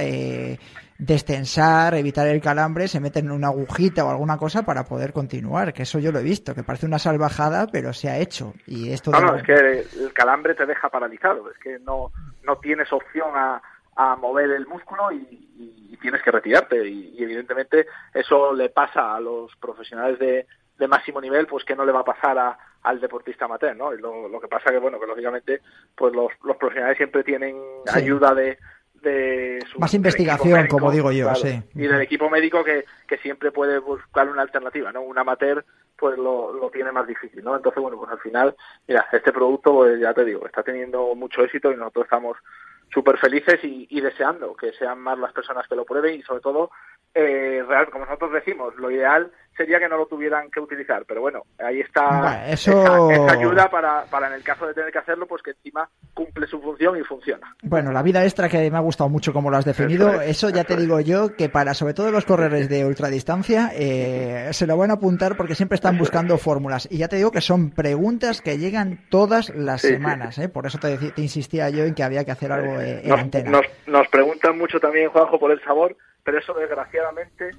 destensar, 1.05 1.95
evitar 1.95 2.27
el 2.27 2.41
calambre, 2.41 2.87
se 2.87 3.01
meten 3.01 3.29
una 3.29 3.47
agujita 3.47 4.05
o 4.05 4.09
alguna 4.09 4.37
cosa 4.37 4.63
para 4.63 4.85
poder 4.85 5.11
continuar, 5.11 5.73
que 5.73 5.83
eso 5.83 5.99
yo 5.99 6.11
lo 6.11 6.19
he 6.19 6.23
visto, 6.23 6.55
que 6.55 6.63
parece 6.63 6.85
una 6.85 6.99
salvajada, 6.99 7.67
pero 7.67 7.91
se 7.91 8.09
ha 8.09 8.17
hecho. 8.17 8.53
Y 8.67 8.91
esto 8.91 9.11
no, 9.11 9.35
es 9.35 9.43
que 9.43 9.53
el 9.53 10.13
calambre 10.13 10.55
te 10.55 10.65
deja 10.65 10.89
paralizado, 10.89 11.51
es 11.51 11.57
que 11.57 11.77
no, 11.79 12.11
no 12.43 12.57
tienes 12.57 12.91
opción 12.93 13.31
a, 13.35 13.61
a 13.97 14.15
mover 14.15 14.51
el 14.51 14.65
músculo 14.65 15.11
y, 15.11 15.49
tienes 16.01 16.21
que 16.21 16.31
retirarte. 16.31 16.85
Y, 16.85 17.23
evidentemente 17.23 17.87
eso 18.13 18.53
le 18.53 18.67
pasa 18.67 19.15
a 19.15 19.21
los 19.21 19.55
profesionales 19.55 20.19
de, 20.19 20.45
de 20.77 20.87
máximo 20.87 21.21
nivel, 21.21 21.47
pues 21.47 21.63
que 21.63 21.77
no 21.77 21.85
le 21.85 21.93
va 21.93 22.01
a 22.01 22.05
pasar 22.05 22.37
a, 22.37 22.57
al 22.81 22.99
deportista 22.99 23.45
amateur, 23.45 23.73
¿no? 23.73 23.93
Lo, 23.93 24.27
lo 24.27 24.41
que 24.41 24.49
pasa 24.49 24.69
que, 24.71 24.79
bueno, 24.79 24.99
que 24.99 25.07
lógicamente, 25.07 25.61
pues 25.95 26.13
los, 26.13 26.29
los 26.43 26.57
profesionales 26.57 26.97
siempre 26.97 27.23
tienen 27.23 27.55
ayuda 27.93 28.35
de, 28.35 28.57
más 29.77 29.93
investigación, 29.93 30.67
como 30.67 30.91
digo 30.91 31.11
yo, 31.11 31.33
sí. 31.35 31.61
Y 31.75 31.87
del 31.87 32.01
equipo 32.01 32.29
médico 32.29 32.63
que, 32.63 32.85
que 33.07 33.17
siempre 33.17 33.51
puede 33.51 33.79
buscar 33.79 34.29
una 34.29 34.41
alternativa, 34.41 34.91
¿no? 34.91 35.01
Un 35.01 35.17
amateur 35.17 35.65
pues 35.97 36.17
lo, 36.17 36.51
lo 36.53 36.69
tiene 36.69 36.91
más 36.91 37.07
difícil, 37.07 37.43
¿no? 37.43 37.55
Entonces, 37.55 37.81
bueno, 37.81 37.97
pues 37.97 38.11
al 38.11 38.19
final, 38.19 38.55
mira, 38.87 39.07
este 39.11 39.31
producto, 39.31 39.73
pues 39.73 39.99
ya 39.99 40.13
te 40.13 40.25
digo, 40.25 40.45
está 40.45 40.63
teniendo 40.63 41.15
mucho 41.15 41.43
éxito 41.43 41.71
y 41.71 41.77
nosotros 41.77 42.05
estamos 42.05 42.37
súper 42.93 43.17
felices 43.17 43.59
y, 43.63 44.01
deseando 44.01 44.55
que 44.55 44.73
sean 44.73 44.99
más 44.99 45.17
las 45.17 45.33
personas 45.33 45.67
que 45.67 45.75
lo 45.75 45.85
prueben 45.85 46.19
y 46.19 46.21
sobre 46.21 46.41
todo, 46.41 46.71
eh, 47.15 47.63
real, 47.67 47.89
como 47.89 48.05
nosotros 48.05 48.31
decimos, 48.33 48.75
lo 48.75 48.89
ideal 48.89 49.31
sería 49.55 49.79
que 49.79 49.87
no 49.87 49.97
lo 49.97 50.07
tuvieran 50.07 50.49
que 50.49 50.59
utilizar, 50.59 51.05
pero 51.05 51.21
bueno, 51.21 51.43
ahí 51.59 51.81
está 51.81 52.49
eso... 52.49 53.11
esta, 53.11 53.33
ayuda 53.33 53.69
para, 53.69 54.03
para 54.05 54.27
en 54.27 54.33
el 54.33 54.43
caso 54.43 54.65
de 54.65 54.73
tener 54.73 54.91
que 54.91 54.97
hacerlo, 54.97 55.27
pues 55.27 55.43
que 55.43 55.51
encima 55.51 55.87
cumple 56.13 56.47
su 56.47 56.59
función 56.59 56.97
y 56.97 57.03
funciona. 57.03 57.55
Bueno, 57.61 57.91
la 57.91 58.01
vida 58.01 58.23
extra 58.23 58.49
que 58.49 58.69
me 58.71 58.77
ha 58.77 58.81
gustado 58.81 59.09
mucho 59.09 59.31
como 59.31 59.51
lo 59.51 59.57
has 59.57 59.65
definido, 59.65 60.21
eso, 60.21 60.49
ya 60.49 60.63
te 60.63 60.75
digo 60.75 60.99
yo 60.99 61.35
que 61.35 61.49
para 61.49 61.73
sobre 61.73 61.93
todo 61.93 62.11
los 62.11 62.25
corredores 62.25 62.69
de 62.69 62.85
ultradistancia 62.85 63.71
eh, 63.75 64.49
se 64.51 64.67
lo 64.67 64.77
van 64.77 64.91
a 64.91 64.95
apuntar 64.95 65.37
porque 65.37 65.55
siempre 65.55 65.75
están 65.75 65.97
buscando 65.97 66.37
fórmulas 66.37 66.87
y 66.91 66.97
ya 66.97 67.07
te 67.07 67.17
digo 67.17 67.31
que 67.31 67.41
son 67.41 67.71
preguntas 67.71 68.41
que 68.41 68.57
llegan 68.57 69.05
todas 69.09 69.49
las 69.55 69.81
semanas, 69.81 70.37
¿eh? 70.39 70.49
por 70.49 70.65
eso 70.65 70.79
te, 70.79 70.97
te, 70.97 71.21
insistía 71.21 71.69
yo 71.69 71.83
en 71.83 71.93
que 71.93 72.03
había 72.03 72.25
que 72.25 72.31
hacer 72.31 72.51
algo 72.51 72.81
eh, 72.81 73.01
en 73.03 73.09
nos, 73.09 73.19
antena. 73.19 73.51
Nos, 73.51 73.65
nos 73.85 74.07
preguntan 74.07 74.57
mucho 74.57 74.79
también, 74.79 75.09
Juanjo, 75.09 75.39
por 75.39 75.51
el 75.51 75.61
sabor, 75.63 75.95
pero 76.23 76.39
eso 76.39 76.53
desgraciadamente 76.53 77.51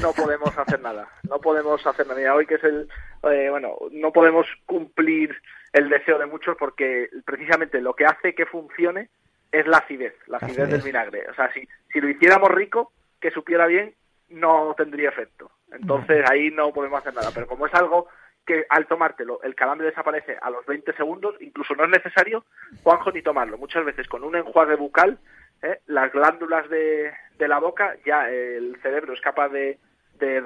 no 0.00 0.12
podemos 0.12 0.56
hacer 0.56 0.80
nada. 0.80 1.08
No 1.28 1.38
podemos 1.38 1.86
hacer 1.86 2.06
nada. 2.06 2.34
hoy 2.34 2.46
que 2.46 2.54
es 2.54 2.64
el, 2.64 2.88
eh, 3.30 3.48
bueno, 3.50 3.76
no 3.90 4.12
podemos 4.12 4.46
cumplir 4.66 5.36
el 5.72 5.88
deseo 5.88 6.18
de 6.18 6.26
muchos 6.26 6.56
porque 6.56 7.08
precisamente 7.24 7.80
lo 7.80 7.94
que 7.94 8.06
hace 8.06 8.34
que 8.34 8.46
funcione 8.46 9.10
es 9.50 9.66
la 9.66 9.78
acidez, 9.78 10.14
la 10.26 10.38
acidez 10.38 10.70
del 10.70 10.82
vinagre. 10.82 11.28
O 11.30 11.34
sea, 11.34 11.52
si, 11.52 11.68
si 11.92 12.00
lo 12.00 12.08
hiciéramos 12.08 12.50
rico, 12.50 12.92
que 13.20 13.30
supiera 13.30 13.66
bien, 13.66 13.94
no 14.30 14.74
tendría 14.76 15.10
efecto. 15.10 15.50
Entonces 15.70 16.24
ahí 16.30 16.50
no 16.50 16.72
podemos 16.72 16.98
hacer 16.98 17.14
nada. 17.14 17.30
Pero 17.34 17.46
como 17.46 17.66
es 17.66 17.74
algo 17.74 18.08
que 18.46 18.66
al 18.68 18.86
tomártelo 18.86 19.40
el 19.42 19.54
calambre 19.54 19.86
desaparece 19.86 20.36
a 20.40 20.50
los 20.50 20.66
20 20.66 20.92
segundos, 20.94 21.34
incluso 21.40 21.74
no 21.74 21.84
es 21.84 21.90
necesario, 21.90 22.44
Juanjo, 22.82 23.12
ni 23.12 23.22
tomarlo. 23.22 23.58
Muchas 23.58 23.84
veces 23.84 24.08
con 24.08 24.24
un 24.24 24.36
enjuague 24.36 24.76
bucal, 24.76 25.18
¿eh? 25.62 25.80
las 25.86 26.12
glándulas 26.12 26.68
de, 26.68 27.12
de 27.38 27.48
la 27.48 27.58
boca, 27.58 27.96
ya 28.04 28.28
el 28.28 28.76
cerebro 28.82 29.14
es 29.14 29.20
capaz 29.20 29.48
de, 29.48 29.78
de, 30.18 30.42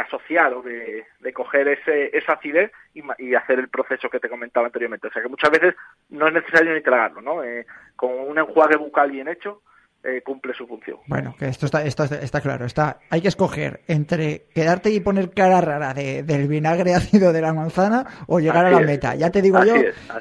asociar 0.00 0.54
o 0.54 0.62
de, 0.62 1.04
de, 1.20 1.32
coger 1.32 1.68
ese, 1.68 2.16
esa 2.16 2.34
acidez 2.34 2.72
y, 2.94 3.02
y, 3.18 3.34
hacer 3.34 3.58
el 3.58 3.68
proceso 3.68 4.08
que 4.08 4.20
te 4.20 4.28
comentaba 4.28 4.66
anteriormente. 4.66 5.08
O 5.08 5.12
sea 5.12 5.22
que 5.22 5.28
muchas 5.28 5.50
veces 5.50 5.74
no 6.08 6.28
es 6.28 6.34
necesario 6.34 6.74
ni 6.74 6.80
tragarlo, 6.80 7.20
¿no? 7.20 7.44
Eh, 7.44 7.66
con 7.94 8.10
un 8.10 8.38
enjuague 8.38 8.76
bucal 8.76 9.10
bien 9.10 9.28
hecho, 9.28 9.62
eh, 10.04 10.22
cumple 10.22 10.52
su 10.54 10.66
función. 10.66 10.98
Bueno, 11.06 11.34
que 11.38 11.46
esto 11.46 11.66
está, 11.66 11.84
esto 11.84 12.04
está 12.04 12.40
claro. 12.40 12.64
Está, 12.64 12.98
hay 13.08 13.20
que 13.20 13.28
escoger 13.28 13.80
entre 13.86 14.46
quedarte 14.54 14.90
y 14.90 15.00
poner 15.00 15.30
cara 15.30 15.60
rara 15.60 15.94
de, 15.94 16.22
del 16.22 16.48
vinagre 16.48 16.94
ácido 16.94 17.32
de 17.32 17.40
la 17.40 17.52
manzana 17.52 18.06
o 18.26 18.40
llegar 18.40 18.66
a 18.66 18.70
la 18.70 18.80
meta. 18.80 19.14
Ya 19.14 19.30
te 19.30 19.40
digo 19.40 19.64
yo 19.64 19.74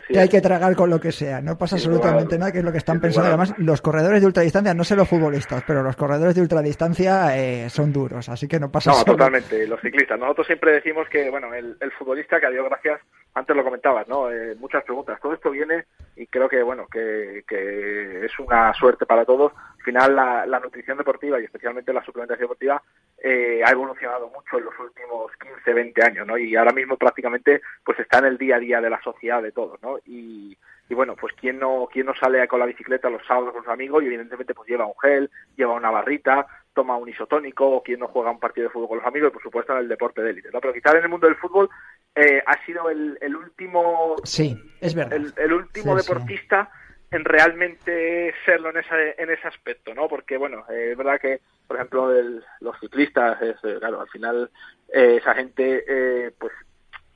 que 0.07 0.19
hay 0.19 0.29
que 0.29 0.41
tragar 0.41 0.75
con 0.75 0.89
lo 0.89 0.99
que 0.99 1.11
sea. 1.11 1.41
No 1.41 1.57
pasa 1.57 1.75
absolutamente 1.77 2.37
nada, 2.37 2.51
que 2.51 2.59
es 2.59 2.63
lo 2.63 2.71
que 2.71 2.77
están 2.77 2.99
pensando. 2.99 3.29
Además, 3.29 3.53
los 3.57 3.81
corredores 3.81 4.21
de 4.21 4.27
ultradistancia, 4.27 4.73
no 4.73 4.83
sé 4.83 4.95
los 4.95 5.07
futbolistas, 5.07 5.63
pero 5.65 5.81
los 5.81 5.95
corredores 5.95 6.35
de 6.35 6.41
ultradistancia 6.41 7.37
eh, 7.37 7.69
son 7.69 7.91
duros, 7.91 8.29
así 8.29 8.47
que 8.47 8.59
no 8.59 8.71
pasa 8.71 8.91
No, 8.91 9.03
totalmente. 9.03 9.65
Los 9.67 9.81
ciclistas. 9.81 10.19
Nosotros 10.19 10.47
siempre 10.47 10.73
decimos 10.73 11.07
que, 11.09 11.29
bueno, 11.29 11.53
el, 11.53 11.75
el 11.79 11.91
futbolista, 11.91 12.39
que 12.39 12.45
a 12.45 12.49
Dios 12.49 12.65
gracias, 12.69 13.01
antes 13.33 13.55
lo 13.55 13.63
comentabas, 13.63 14.07
¿no? 14.07 14.29
Eh, 14.31 14.55
muchas 14.55 14.83
preguntas. 14.83 15.19
Todo 15.21 15.33
esto 15.33 15.51
viene 15.51 15.85
y 16.15 16.27
creo 16.27 16.49
que, 16.49 16.61
bueno, 16.63 16.87
que, 16.87 17.43
que 17.47 18.25
es 18.25 18.39
una 18.39 18.73
suerte 18.73 19.05
para 19.05 19.25
todos 19.25 19.53
al 19.81 19.85
final 19.85 20.15
la, 20.15 20.59
nutrición 20.59 20.97
deportiva 20.97 21.39
y 21.39 21.45
especialmente 21.45 21.91
la 21.91 22.03
suplementación 22.03 22.43
deportiva 22.43 22.83
eh, 23.17 23.61
ha 23.65 23.71
evolucionado 23.71 24.29
mucho 24.29 24.59
en 24.59 24.65
los 24.65 24.79
últimos 24.79 25.31
15, 25.41 25.73
20 25.73 26.03
años, 26.03 26.27
¿no? 26.27 26.37
Y 26.37 26.55
ahora 26.55 26.71
mismo 26.71 26.97
prácticamente 26.97 27.61
pues 27.83 27.97
está 27.99 28.19
en 28.19 28.25
el 28.25 28.37
día 28.37 28.57
a 28.57 28.59
día 28.59 28.79
de 28.79 28.91
la 28.91 29.01
sociedad 29.01 29.41
de 29.41 29.51
todos, 29.51 29.81
¿no? 29.81 29.97
Y, 30.05 30.55
bueno, 30.93 31.15
pues 31.15 31.33
quién 31.39 31.59
no 31.59 31.87
quién 31.91 32.05
no 32.05 32.13
sale 32.15 32.47
con 32.47 32.59
la 32.59 32.65
bicicleta 32.65 33.09
los 33.09 33.25
sábados 33.25 33.53
con 33.53 33.63
sus 33.63 33.71
amigos 33.71 34.03
y 34.03 34.07
evidentemente 34.07 34.53
pues 34.53 34.69
lleva 34.69 34.85
un 34.85 34.97
gel, 35.01 35.29
lleva 35.55 35.73
una 35.73 35.91
barrita, 35.91 36.45
toma 36.73 36.97
un 36.97 37.09
isotónico 37.09 37.69
o 37.69 37.83
quién 37.83 37.99
no 37.99 38.07
juega 38.07 38.31
un 38.31 38.39
partido 38.39 38.67
de 38.67 38.73
fútbol 38.73 38.89
con 38.89 38.97
los 38.97 39.07
amigos 39.07 39.29
y 39.29 39.33
por 39.33 39.43
supuesto 39.43 39.73
en 39.73 39.79
el 39.79 39.87
deporte 39.87 40.21
de 40.21 40.31
élite, 40.31 40.49
¿no? 40.51 40.59
Pero 40.61 40.73
quizás 40.73 40.95
en 40.95 41.03
el 41.03 41.09
mundo 41.09 41.27
del 41.27 41.35
fútbol 41.37 41.69
eh, 42.15 42.41
ha 42.45 42.65
sido 42.65 42.89
el, 42.89 43.35
último 43.35 44.15
sí, 44.23 44.57
es 44.81 44.95
verdad. 44.95 45.19
El, 45.37 45.53
último 45.53 45.95
deportista 45.95 46.69
en 47.11 47.25
realmente 47.25 48.33
serlo 48.45 48.69
en 48.69 48.77
ese, 48.77 49.15
en 49.17 49.29
ese 49.29 49.47
aspecto, 49.47 49.93
¿no? 49.93 50.07
Porque, 50.07 50.37
bueno, 50.37 50.63
eh, 50.69 50.91
es 50.91 50.97
verdad 50.97 51.19
que, 51.19 51.41
por 51.67 51.75
ejemplo, 51.75 52.09
los 52.61 52.79
ciclistas, 52.79 53.41
es, 53.41 53.57
eh, 53.63 53.75
claro, 53.79 53.99
al 53.99 54.07
final 54.07 54.49
eh, 54.93 55.17
esa 55.19 55.35
gente, 55.35 56.33
pues 56.39 56.53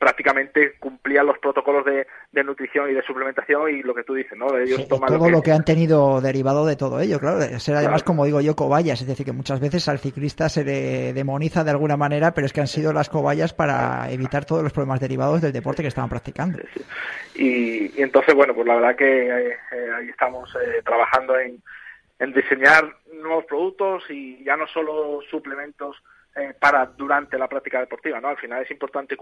prácticamente 0.05 0.74
cumplían 0.77 1.25
los 1.25 1.39
protocolos 1.39 1.83
de, 1.83 2.05
nutrición 2.43 2.91
y 2.91 2.93
de 2.93 3.01
suplementación 3.01 3.75
y 3.75 3.81
lo 3.81 3.95
que 3.95 4.03
tú 4.03 4.13
dices, 4.13 4.38
¿no? 4.38 4.55
Ellos 4.55 4.88
toman 4.88 5.09
todo 5.09 5.31
lo 5.31 5.41
que... 5.41 5.51
han 5.51 5.65
tenido 5.65 6.21
derivado 6.21 6.63
de 6.67 6.75
todo 6.75 7.00
ello, 7.00 7.19
claro. 7.19 7.41
Ser 7.57 7.77
además, 7.77 8.03
como 8.03 8.24
digo 8.24 8.39
yo, 8.39 8.55
cobayas. 8.55 9.01
Es 9.01 9.07
decir, 9.07 9.25
que 9.25 9.31
muchas 9.31 9.59
veces 9.59 9.89
al 9.89 9.97
ciclista 9.97 10.47
se 10.47 10.63
le 10.63 11.12
demoniza 11.13 11.63
de 11.63 11.71
alguna 11.71 11.97
manera, 11.97 12.35
pero 12.35 12.45
es 12.45 12.53
que 12.53 12.62
han 12.62 12.67
sido 12.67 12.93
las 12.93 13.09
cobayas 13.09 13.55
para 13.55 14.12
evitar 14.12 14.45
todos 14.45 14.62
los 14.62 14.74
problemas 14.74 15.00
derivados 15.00 15.41
del 15.41 15.51
deporte 15.51 15.81
que 15.81 15.88
estaban 15.88 16.12
practicando. 16.12 16.59
Y, 17.33 18.00
entonces, 18.00 18.35
bueno, 18.35 18.53
pues 18.53 18.67
la 18.67 18.75
verdad 18.75 18.95
que 18.95 19.27
eh, 19.27 19.57
eh, 19.71 19.89
ahí 19.97 20.09
estamos 20.09 20.55
eh, 20.55 20.83
trabajando 20.85 21.35
en, 21.39 21.63
en 22.19 22.31
diseñar 22.31 22.95
nuevos 23.12 23.45
productos 23.45 24.03
y 24.12 24.43
ya 24.43 24.55
no 24.55 24.67
solo 24.67 25.21
suplementos 25.31 25.97
eh, 26.36 26.54
para 26.60 26.86
durante 26.86 27.38
la 27.38 27.48
práctica 27.48 27.80
deportiva, 27.80 28.20
¿no? 28.20 28.27
Al 28.27 28.38
final 28.38 28.62
es 28.62 28.72
importante 28.72 29.18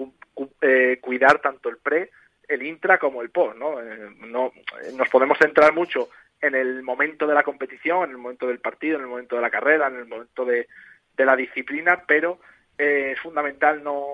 eh, 0.61 0.97
cuidar 0.99 1.39
tanto 1.39 1.69
el 1.69 1.77
pre, 1.77 2.09
el 2.47 2.63
intra 2.63 2.97
como 2.97 3.21
el 3.21 3.29
post, 3.29 3.57
¿no? 3.57 3.79
Eh, 3.79 4.09
no 4.27 4.51
nos 4.95 5.09
podemos 5.09 5.37
centrar 5.37 5.73
mucho 5.73 6.09
en 6.41 6.55
el 6.55 6.81
momento 6.81 7.27
de 7.27 7.35
la 7.35 7.43
competición, 7.43 8.05
en 8.05 8.11
el 8.11 8.17
momento 8.17 8.47
del 8.47 8.59
partido, 8.59 8.97
en 8.97 9.03
el 9.03 9.09
momento 9.09 9.35
de 9.35 9.41
la 9.43 9.51
carrera, 9.51 9.87
en 9.87 9.97
el 9.97 10.07
momento 10.07 10.43
de, 10.43 10.67
de 11.15 11.25
la 11.25 11.35
disciplina, 11.35 12.03
pero 12.07 12.39
es 12.77 13.19
fundamental 13.19 13.83
no, 13.83 14.07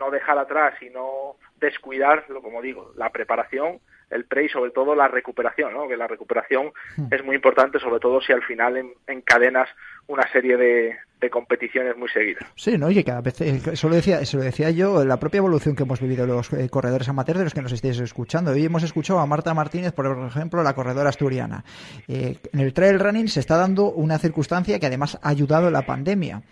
no 0.00 0.10
dejar 0.10 0.38
atrás 0.38 0.74
y 0.80 0.88
no 0.88 1.36
descuidar, 1.56 2.24
como 2.26 2.62
digo, 2.62 2.92
la 2.96 3.10
preparación, 3.10 3.80
el 4.12 4.24
pre 4.24 4.44
y 4.44 4.48
sobre 4.48 4.70
todo 4.70 4.94
la 4.94 5.08
recuperación, 5.08 5.72
¿no? 5.72 5.88
que 5.88 5.96
la 5.96 6.06
recuperación 6.06 6.72
hmm. 6.96 7.06
es 7.10 7.24
muy 7.24 7.36
importante, 7.36 7.78
sobre 7.78 8.00
todo 8.00 8.20
si 8.20 8.32
al 8.32 8.42
final 8.42 8.92
encadenas 9.06 9.68
una 10.06 10.30
serie 10.32 10.56
de, 10.56 10.96
competiciones 11.30 11.96
muy 11.96 12.08
seguidas. 12.08 12.42
Sí, 12.56 12.76
¿no? 12.76 12.90
Y 12.90 13.04
cada 13.04 13.20
vez, 13.20 13.40
eso 13.40 13.88
lo 13.88 13.94
decía, 13.94 14.20
eso 14.20 14.38
lo 14.38 14.42
decía 14.42 14.70
yo, 14.70 15.04
la 15.04 15.20
propia 15.20 15.38
evolución 15.38 15.76
que 15.76 15.84
hemos 15.84 16.00
vivido 16.00 16.26
los 16.26 16.52
eh, 16.52 16.68
corredores 16.68 17.08
amateurs 17.08 17.38
de 17.38 17.44
los 17.44 17.54
que 17.54 17.62
nos 17.62 17.70
estéis 17.70 18.00
escuchando. 18.00 18.50
Hoy 18.50 18.64
hemos 18.64 18.82
escuchado 18.82 19.20
a 19.20 19.26
Marta 19.26 19.54
Martínez, 19.54 19.92
por 19.92 20.04
ejemplo, 20.26 20.64
la 20.64 20.74
corredora 20.74 21.10
asturiana. 21.10 21.64
Eh, 22.08 22.38
en 22.52 22.58
el 22.60 22.72
trail 22.74 22.98
running 22.98 23.28
se 23.28 23.38
está 23.38 23.56
dando 23.56 23.92
una 23.92 24.18
circunstancia 24.18 24.80
que 24.80 24.86
además 24.86 25.16
ha 25.22 25.28
ayudado 25.28 25.68
en 25.68 25.74
la 25.74 25.86
pandemia. 25.86 26.42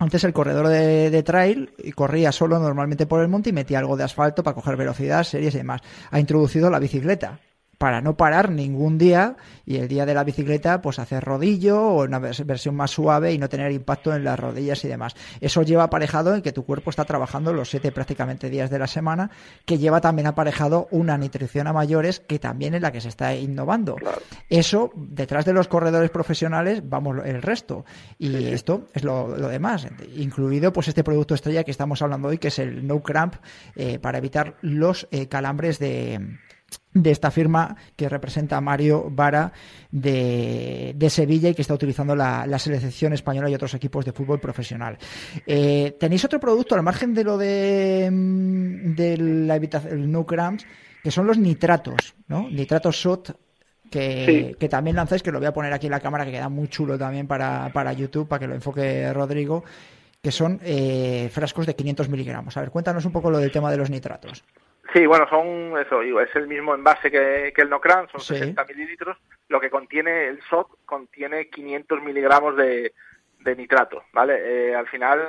Antes 0.00 0.24
el 0.24 0.32
corredor 0.32 0.68
de, 0.68 1.22
trail 1.22 1.70
corría 1.94 2.32
solo 2.32 2.58
normalmente 2.58 3.04
por 3.04 3.20
el 3.20 3.28
monte 3.28 3.50
y 3.50 3.52
metía 3.52 3.78
algo 3.78 3.98
de 3.98 4.04
asfalto 4.04 4.42
para 4.42 4.54
coger 4.54 4.76
velocidad, 4.76 5.24
series 5.24 5.54
y 5.54 5.58
demás. 5.58 5.82
Ha 6.10 6.18
introducido 6.18 6.70
la 6.70 6.78
bicicleta 6.78 7.38
para 7.80 8.02
no 8.02 8.14
parar 8.14 8.50
ningún 8.50 8.98
día 8.98 9.36
y 9.64 9.76
el 9.76 9.88
día 9.88 10.04
de 10.04 10.12
la 10.12 10.22
bicicleta 10.22 10.82
pues 10.82 10.98
hacer 10.98 11.24
rodillo 11.24 11.80
o 11.80 12.04
una 12.04 12.18
versión 12.18 12.74
más 12.74 12.90
suave 12.90 13.32
y 13.32 13.38
no 13.38 13.48
tener 13.48 13.72
impacto 13.72 14.14
en 14.14 14.22
las 14.22 14.38
rodillas 14.38 14.84
y 14.84 14.88
demás. 14.88 15.14
Eso 15.40 15.62
lleva 15.62 15.84
aparejado 15.84 16.34
en 16.34 16.42
que 16.42 16.52
tu 16.52 16.66
cuerpo 16.66 16.90
está 16.90 17.06
trabajando 17.06 17.54
los 17.54 17.70
siete 17.70 17.90
prácticamente 17.90 18.50
días 18.50 18.68
de 18.68 18.78
la 18.78 18.86
semana, 18.86 19.30
que 19.64 19.78
lleva 19.78 20.02
también 20.02 20.26
aparejado 20.26 20.88
una 20.90 21.16
nutrición 21.16 21.68
a 21.68 21.72
mayores 21.72 22.20
que 22.20 22.38
también 22.38 22.74
es 22.74 22.82
la 22.82 22.92
que 22.92 23.00
se 23.00 23.08
está 23.08 23.34
innovando. 23.34 23.96
Eso, 24.50 24.90
detrás 24.94 25.46
de 25.46 25.54
los 25.54 25.66
corredores 25.66 26.10
profesionales, 26.10 26.82
vamos 26.84 27.16
el 27.24 27.40
resto. 27.40 27.86
Y 28.18 28.48
esto 28.48 28.88
es 28.92 29.04
lo, 29.04 29.38
demás, 29.48 29.88
incluido 30.16 30.70
pues 30.70 30.88
este 30.88 31.02
producto 31.02 31.34
estrella 31.34 31.64
que 31.64 31.70
estamos 31.70 32.02
hablando 32.02 32.28
hoy, 32.28 32.36
que 32.36 32.48
es 32.48 32.58
el 32.58 32.86
No 32.86 33.02
Cramp, 33.02 33.36
eh, 33.74 33.98
para 33.98 34.18
evitar 34.18 34.56
los 34.60 35.08
eh, 35.10 35.28
calambres 35.28 35.78
de 35.78 36.36
de 36.92 37.10
esta 37.10 37.30
firma 37.30 37.76
que 37.96 38.08
representa 38.08 38.56
a 38.56 38.60
Mario 38.60 39.08
Vara 39.10 39.52
de, 39.90 41.06
Sevilla 41.08 41.48
y 41.48 41.54
que 41.54 41.62
está 41.62 41.74
utilizando 41.74 42.16
la, 42.16 42.58
selección 42.58 43.12
española 43.12 43.48
y 43.48 43.54
otros 43.54 43.74
equipos 43.74 44.04
de 44.04 44.12
fútbol 44.12 44.40
profesional. 44.40 44.98
Eh, 45.46 45.96
Tenéis 45.98 46.24
otro 46.24 46.40
producto 46.40 46.74
al 46.74 46.82
margen 46.82 47.14
de 47.14 47.24
lo 47.24 47.38
de, 47.38 48.08
mm, 48.10 48.94
de 48.94 49.16
la 49.16 49.56
el 49.56 50.10
no 50.10 50.26
que 51.02 51.10
son 51.10 51.26
los 51.26 51.38
nitratos, 51.38 52.14
¿no? 52.28 52.48
Nitratos 52.50 53.00
SOT 53.00 53.30
que, 53.90 54.56
que, 54.58 54.68
también 54.68 54.96
lanzáis, 54.96 55.22
que 55.22 55.32
lo 55.32 55.38
voy 55.38 55.46
a 55.46 55.52
poner 55.52 55.72
aquí 55.72 55.86
en 55.86 55.92
la 55.92 56.00
cámara, 56.00 56.24
que 56.24 56.30
queda 56.30 56.48
muy 56.48 56.68
chulo 56.68 56.96
también 56.96 57.26
para, 57.26 57.70
para 57.72 57.92
YouTube, 57.92 58.28
para 58.28 58.40
que 58.40 58.46
lo 58.46 58.54
enfoque 58.54 59.12
Rodrigo, 59.12 59.64
que 60.22 60.30
son 60.30 60.60
eh, 60.62 61.28
frascos 61.32 61.66
de 61.66 61.74
500 61.74 62.08
miligramos. 62.08 62.56
A 62.56 62.60
ver, 62.60 62.70
cuéntanos 62.70 63.04
un 63.04 63.12
poco 63.12 63.30
lo 63.30 63.38
del 63.38 63.50
tema 63.50 63.70
de 63.70 63.76
los 63.76 63.90
nitratos. 63.90 64.44
Sí, 64.92 65.06
bueno, 65.06 65.28
son 65.28 65.78
eso, 65.78 66.02
es 66.02 66.34
el 66.34 66.48
mismo 66.48 66.74
envase 66.74 67.10
que, 67.10 67.52
el 67.54 67.70
Nocran, 67.70 68.08
son 68.08 68.20
60 68.20 68.64
mililitros. 68.64 69.16
Lo 69.48 69.60
que 69.60 69.70
contiene 69.70 70.26
el 70.26 70.40
SOT 70.48 70.84
contiene 70.84 71.48
500 71.48 72.02
miligramos 72.02 72.56
de, 72.56 72.92
nitrato, 73.56 74.02
¿vale? 74.12 74.34
Eh, 74.70 74.74
al 74.74 74.88
final, 74.88 75.28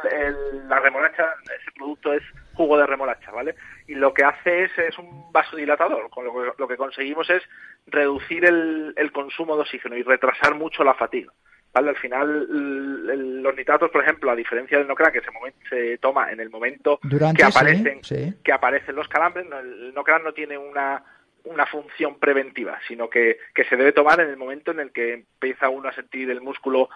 la 0.67 0.79
remolacha, 0.79 1.35
ese 1.43 1.71
producto 1.75 2.13
es 2.13 2.23
jugo 2.53 2.77
de 2.77 2.87
remolacha, 2.87 3.31
¿vale? 3.31 3.55
Y 3.87 3.95
lo 3.95 4.13
que 4.13 4.23
hace 4.23 4.63
es, 4.63 4.77
es 4.79 4.97
un 4.97 5.31
vasodilatador, 5.31 6.09
con 6.09 6.25
lo 6.25 6.33
que, 6.33 6.51
lo 6.57 6.67
que 6.67 6.77
conseguimos 6.77 7.29
es 7.29 7.43
reducir 7.85 8.45
el, 8.45 8.93
el 8.97 9.11
consumo 9.11 9.55
de 9.55 9.61
oxígeno 9.61 9.95
y 9.95 10.03
retrasar 10.03 10.55
mucho 10.55 10.83
la 10.83 10.95
fatiga. 10.95 11.31
¿Vale? 11.73 11.89
Al 11.89 11.97
final, 11.97 13.41
los 13.41 13.55
nitratos, 13.55 13.89
por 13.91 14.03
ejemplo, 14.03 14.31
a 14.31 14.35
diferencia 14.35 14.77
del 14.77 14.87
Nocran, 14.87 15.11
que 15.11 15.21
se, 15.21 15.29
se 15.69 15.97
toma 15.97 16.31
en 16.31 16.39
el 16.39 16.49
momento 16.49 16.99
que 17.35 17.43
aparecen 17.43 18.01
que 18.43 18.51
aparecen 18.51 18.95
los 18.95 19.07
calambres, 19.07 19.45
el 19.51 19.93
Nocran 19.93 20.23
no 20.23 20.33
tiene 20.33 20.57
una 20.57 21.03
una 21.43 21.65
función 21.65 22.19
preventiva, 22.19 22.79
sino 22.87 23.09
que, 23.09 23.39
que 23.55 23.63
se 23.65 23.75
debe 23.75 23.93
tomar 23.93 24.19
en 24.19 24.29
el 24.29 24.37
momento 24.37 24.71
en 24.71 24.79
el 24.79 24.91
que 24.91 25.13
empieza 25.13 25.69
uno 25.69 25.89
a 25.89 25.93
sentir 25.93 26.29
el 26.29 26.41
músculo 26.41 26.89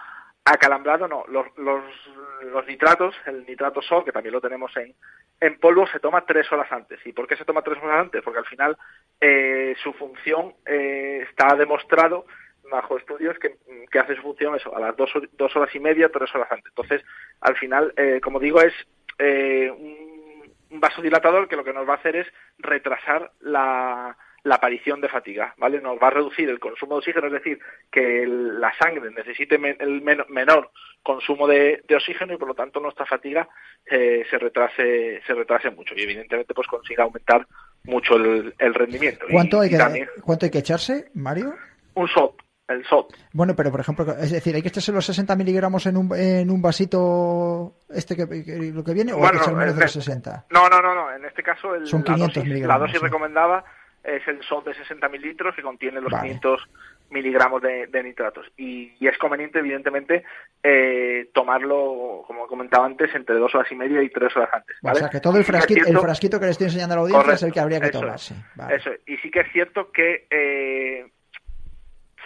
acalambrado, 0.44 1.08
no, 1.08 1.24
los, 1.26 1.46
los, 1.58 1.82
los 2.52 2.66
nitratos, 2.66 3.16
el 3.26 3.44
nitrato 3.44 3.82
sol, 3.82 4.04
que 4.04 4.12
también 4.12 4.32
lo 4.32 4.40
tenemos 4.40 4.74
en, 4.76 4.94
en 5.40 5.58
polvo, 5.58 5.88
se 5.88 5.98
toma 5.98 6.24
tres 6.24 6.50
horas 6.52 6.70
antes. 6.70 7.04
¿Y 7.04 7.12
por 7.12 7.26
qué 7.26 7.36
se 7.36 7.44
toma 7.44 7.62
tres 7.62 7.82
horas 7.82 8.00
antes? 8.00 8.22
Porque 8.22 8.38
al 8.38 8.46
final 8.46 8.78
eh, 9.20 9.74
su 9.82 9.92
función 9.94 10.54
eh, 10.64 11.26
está 11.28 11.56
demostrado 11.56 12.26
bajo 12.70 12.98
estudios 12.98 13.38
que, 13.38 13.56
que 13.90 13.98
hace 13.98 14.16
su 14.16 14.22
función 14.22 14.54
eso, 14.56 14.74
a 14.74 14.80
las 14.80 14.96
dos, 14.96 15.10
dos, 15.32 15.54
horas 15.56 15.74
y 15.74 15.80
media, 15.80 16.10
tres 16.10 16.34
horas 16.34 16.50
antes. 16.50 16.66
Entonces, 16.68 17.02
al 17.40 17.56
final, 17.56 17.92
eh, 17.96 18.20
como 18.22 18.40
digo, 18.40 18.60
es 18.60 18.74
eh, 19.18 19.70
un, 19.70 20.52
un, 20.70 20.80
vasodilatador 20.80 21.48
que 21.48 21.56
lo 21.56 21.64
que 21.64 21.72
nos 21.72 21.88
va 21.88 21.94
a 21.94 21.96
hacer 21.96 22.16
es 22.16 22.26
retrasar 22.58 23.32
la, 23.40 24.16
la 24.46 24.54
aparición 24.54 25.00
de 25.00 25.08
fatiga, 25.08 25.54
¿vale? 25.58 25.80
Nos 25.80 25.98
va 26.00 26.06
a 26.06 26.10
reducir 26.10 26.48
el 26.48 26.60
consumo 26.60 26.94
de 26.94 26.98
oxígeno, 26.98 27.26
es 27.26 27.32
decir, 27.32 27.58
que 27.90 28.24
la 28.26 28.72
sangre 28.78 29.10
necesite 29.10 29.56
el 29.56 30.02
menor 30.02 30.70
consumo 31.02 31.48
de, 31.48 31.82
oxígeno 31.94 32.32
y 32.32 32.36
por 32.36 32.48
lo 32.48 32.54
tanto 32.54 32.78
nuestra 32.78 33.06
fatiga 33.06 33.48
eh, 33.84 34.24
se 34.30 34.38
retrase 34.38 35.20
se 35.26 35.34
retrase 35.34 35.70
mucho 35.70 35.94
y 35.96 36.02
evidentemente 36.02 36.54
pues 36.54 36.68
consiga 36.68 37.04
aumentar 37.04 37.46
mucho 37.84 38.16
el, 38.16 38.74
rendimiento. 38.74 39.26
¿Cuánto, 39.30 39.60
hay 39.60 39.70
que, 39.70 40.08
¿Cuánto 40.22 40.46
hay 40.46 40.50
que 40.50 40.58
echarse, 40.58 41.10
Mario? 41.14 41.54
Un 41.94 42.08
SOT, 42.08 42.42
el 42.68 42.84
SOT. 42.84 43.14
Bueno, 43.32 43.54
pero 43.56 43.70
por 43.70 43.80
ejemplo, 43.80 44.06
es 44.18 44.32
decir, 44.32 44.54
¿hay 44.54 44.62
que 44.62 44.68
echarse 44.68 44.92
los 44.92 45.06
60 45.06 45.36
miligramos 45.36 45.86
en 45.86 45.96
un, 45.96 46.14
en 46.16 46.50
un 46.50 46.60
vasito 46.60 47.76
este 47.88 48.16
que, 48.16 48.72
lo 48.72 48.82
que 48.82 48.94
viene 48.94 49.12
o 49.12 49.24
hay 49.24 49.32
que 49.32 49.36
echar 49.38 49.54
menos 49.54 49.76
de 49.76 49.82
los 49.82 49.92
60? 49.92 50.46
No, 50.50 50.68
no, 50.68 50.82
no, 50.82 50.94
no, 50.94 51.12
en 51.12 51.24
este 51.24 51.42
caso 51.42 51.74
el, 51.74 51.86
Son 51.86 52.02
500 52.02 52.36
la 52.36 52.42
dosis, 52.42 52.66
la 52.66 52.78
dosis 52.78 53.00
recomendada 53.00 53.64
es 54.06 54.26
el 54.28 54.40
SOT 54.42 54.66
de 54.66 54.74
60 54.74 55.08
mililitros 55.08 55.54
que 55.56 55.62
contiene 55.62 56.00
los 56.00 56.12
500 56.12 56.68
miligramos 57.10 57.60
de, 57.60 58.02
nitratos. 58.02 58.46
Y, 58.56 58.92
es 59.00 59.18
conveniente, 59.18 59.58
evidentemente, 59.58 60.24
eh, 60.62 61.28
tomarlo, 61.34 62.22
como 62.26 62.46
comentaba 62.46 62.86
antes, 62.86 63.12
entre 63.14 63.36
dos 63.36 63.54
horas 63.54 63.70
y 63.70 63.74
media 63.74 64.02
y 64.02 64.10
tres 64.10 64.36
horas 64.36 64.50
antes. 64.52 64.76
O 64.80 64.94
sea, 64.94 65.08
que 65.08 65.20
todo 65.20 65.38
el 65.38 65.44
frasquito, 65.44 65.88
el 65.88 65.98
frasquito 65.98 66.38
que 66.38 66.46
le 66.46 66.52
estoy 66.52 66.66
enseñando 66.66 66.94
a 66.94 66.96
la 66.96 67.02
audiencia 67.02 67.32
es 67.34 67.42
el 67.42 67.52
que 67.52 67.60
habría 67.60 67.80
que 67.80 67.90
tomarse. 67.90 68.34
Eso, 68.70 68.90
y 69.06 69.16
sí 69.18 69.30
que 69.30 69.40
es 69.40 69.52
cierto 69.52 69.90
que 69.90 70.26
eh, 70.30 71.06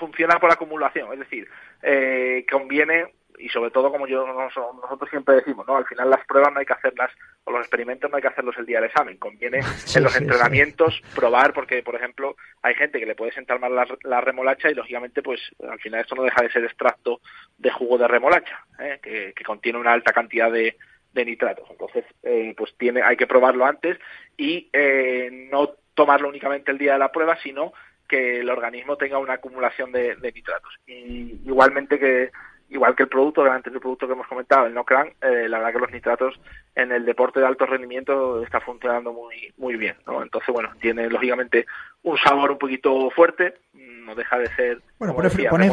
funciona 0.01 0.41
por 0.41 0.51
acumulación, 0.51 1.13
es 1.13 1.21
decir, 1.21 1.49
eh, 1.83 2.45
conviene 2.51 3.13
y 3.39 3.49
sobre 3.49 3.71
todo 3.71 3.91
como 3.91 4.07
yo 4.07 4.27
nosotros 4.27 5.09
siempre 5.11 5.37
decimos, 5.37 5.67
¿no? 5.67 5.77
Al 5.77 5.87
final 5.87 6.11
las 6.11 6.25
pruebas 6.27 6.53
no 6.53 6.61
hay 6.61 6.67
que 6.67 6.73
hacerlas 6.73 7.11
o 7.45 7.53
los 7.53 7.61
experimentos 7.61 8.11
no 8.11 8.17
hay 8.17 8.23
que 8.23 8.29
hacerlos 8.29 8.57
el 8.59 8.67
día 8.67 8.81
del 8.81 8.91
examen, 8.91 9.17
conviene 9.17 9.61
en 9.95 10.03
los 10.03 10.17
entrenamientos 10.17 11.01
probar 11.15 11.53
porque 11.53 11.83
por 11.83 11.95
ejemplo 11.95 12.37
hay 12.63 12.75
gente 12.75 12.99
que 12.99 13.07
le 13.07 13.15
puede 13.15 13.33
sentar 13.33 13.59
mal 13.59 13.75
la, 14.03 14.21
remolacha 14.21 14.71
y 14.71 14.75
lógicamente 14.75 15.23
pues 15.23 15.41
al 15.69 15.81
final 15.81 16.01
esto 16.01 16.15
no 16.15 16.23
deja 16.23 16.43
de 16.43 16.51
ser 16.51 16.65
extracto 16.65 17.21
de 17.57 17.71
jugo 17.71 17.99
de 17.99 18.09
remolacha, 18.09 18.65
¿eh? 18.79 18.99
que, 19.03 19.45
contiene 19.45 19.79
una 19.79 19.93
alta 19.93 20.13
cantidad 20.13 20.51
de, 20.51 20.77
nitratos. 21.15 21.69
Entonces, 21.71 22.05
eh, 22.23 22.55
pues 22.57 22.75
tiene, 22.79 23.03
hay 23.03 23.17
que 23.17 23.27
probarlo 23.27 23.67
antes 23.67 23.99
y 24.37 24.71
eh, 24.73 25.49
no 25.51 25.75
tomarlo 25.95 26.29
únicamente 26.29 26.71
el 26.71 26.79
día 26.79 26.95
de 26.95 26.99
la 26.99 27.13
prueba, 27.13 27.37
sino 27.43 27.73
que 28.11 28.40
el 28.40 28.51
organismo 28.51 28.96
tenga 28.96 29.18
una 29.18 29.35
acumulación 29.35 29.92
de, 29.92 30.16
nitratos. 30.35 30.75
Y 30.87 31.40
igualmente 31.46 31.99
que 31.99 32.33
igual 32.68 32.94
que 32.94 33.05
el 33.05 33.09
producto, 33.09 33.42
antes 33.44 33.73
del 33.73 33.81
producto 33.81 34.07
que 34.07 34.12
hemos 34.12 34.29
comentado, 34.29 34.66
el 34.66 34.75
Nocran, 34.75 35.09
eh, 35.20 35.49
la 35.49 35.59
verdad 35.59 35.73
que 35.73 35.79
los 35.81 35.90
nitratos 35.90 36.40
en 36.75 36.92
el 36.92 37.05
deporte 37.05 37.40
de 37.40 37.46
alto 37.46 37.66
rendimiento 37.66 38.42
está 38.44 38.61
funcionando 38.61 39.12
muy 39.12 39.53
muy 39.57 39.77
bien, 39.77 39.96
¿no? 40.07 40.23
Entonces, 40.23 40.53
bueno, 40.53 40.70
tiene 40.81 41.09
lógicamente 41.09 41.66
un 42.03 42.16
sabor 42.18 42.53
un 42.53 42.59
poquito 42.59 43.11
fuerte, 43.11 43.55
no 43.75 44.14
deja 44.14 44.38
de 44.38 44.46
ser... 44.55 44.83
Bueno, 44.99 45.16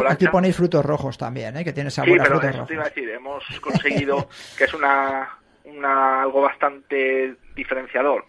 aquí 0.08 0.28
ponéis 0.28 0.56
frutos 0.56 0.86
rojos 0.86 1.18
también, 1.18 1.58
¿eh? 1.58 1.64
Que 1.64 1.74
tiene 1.74 1.92
sabor 1.92 2.18
sí, 2.18 2.18
pero 2.24 2.42
eso 2.42 2.66
Te 2.66 2.74
iba 2.74 2.84
a 2.84 2.90
decir, 2.90 3.10
hemos 3.10 3.44
conseguido 3.60 4.30
que 4.58 4.64
es 4.64 4.74
una, 4.74 5.38
una 5.66 6.24
algo 6.24 6.42
bastante 6.42 7.36
diferenciador 7.56 8.26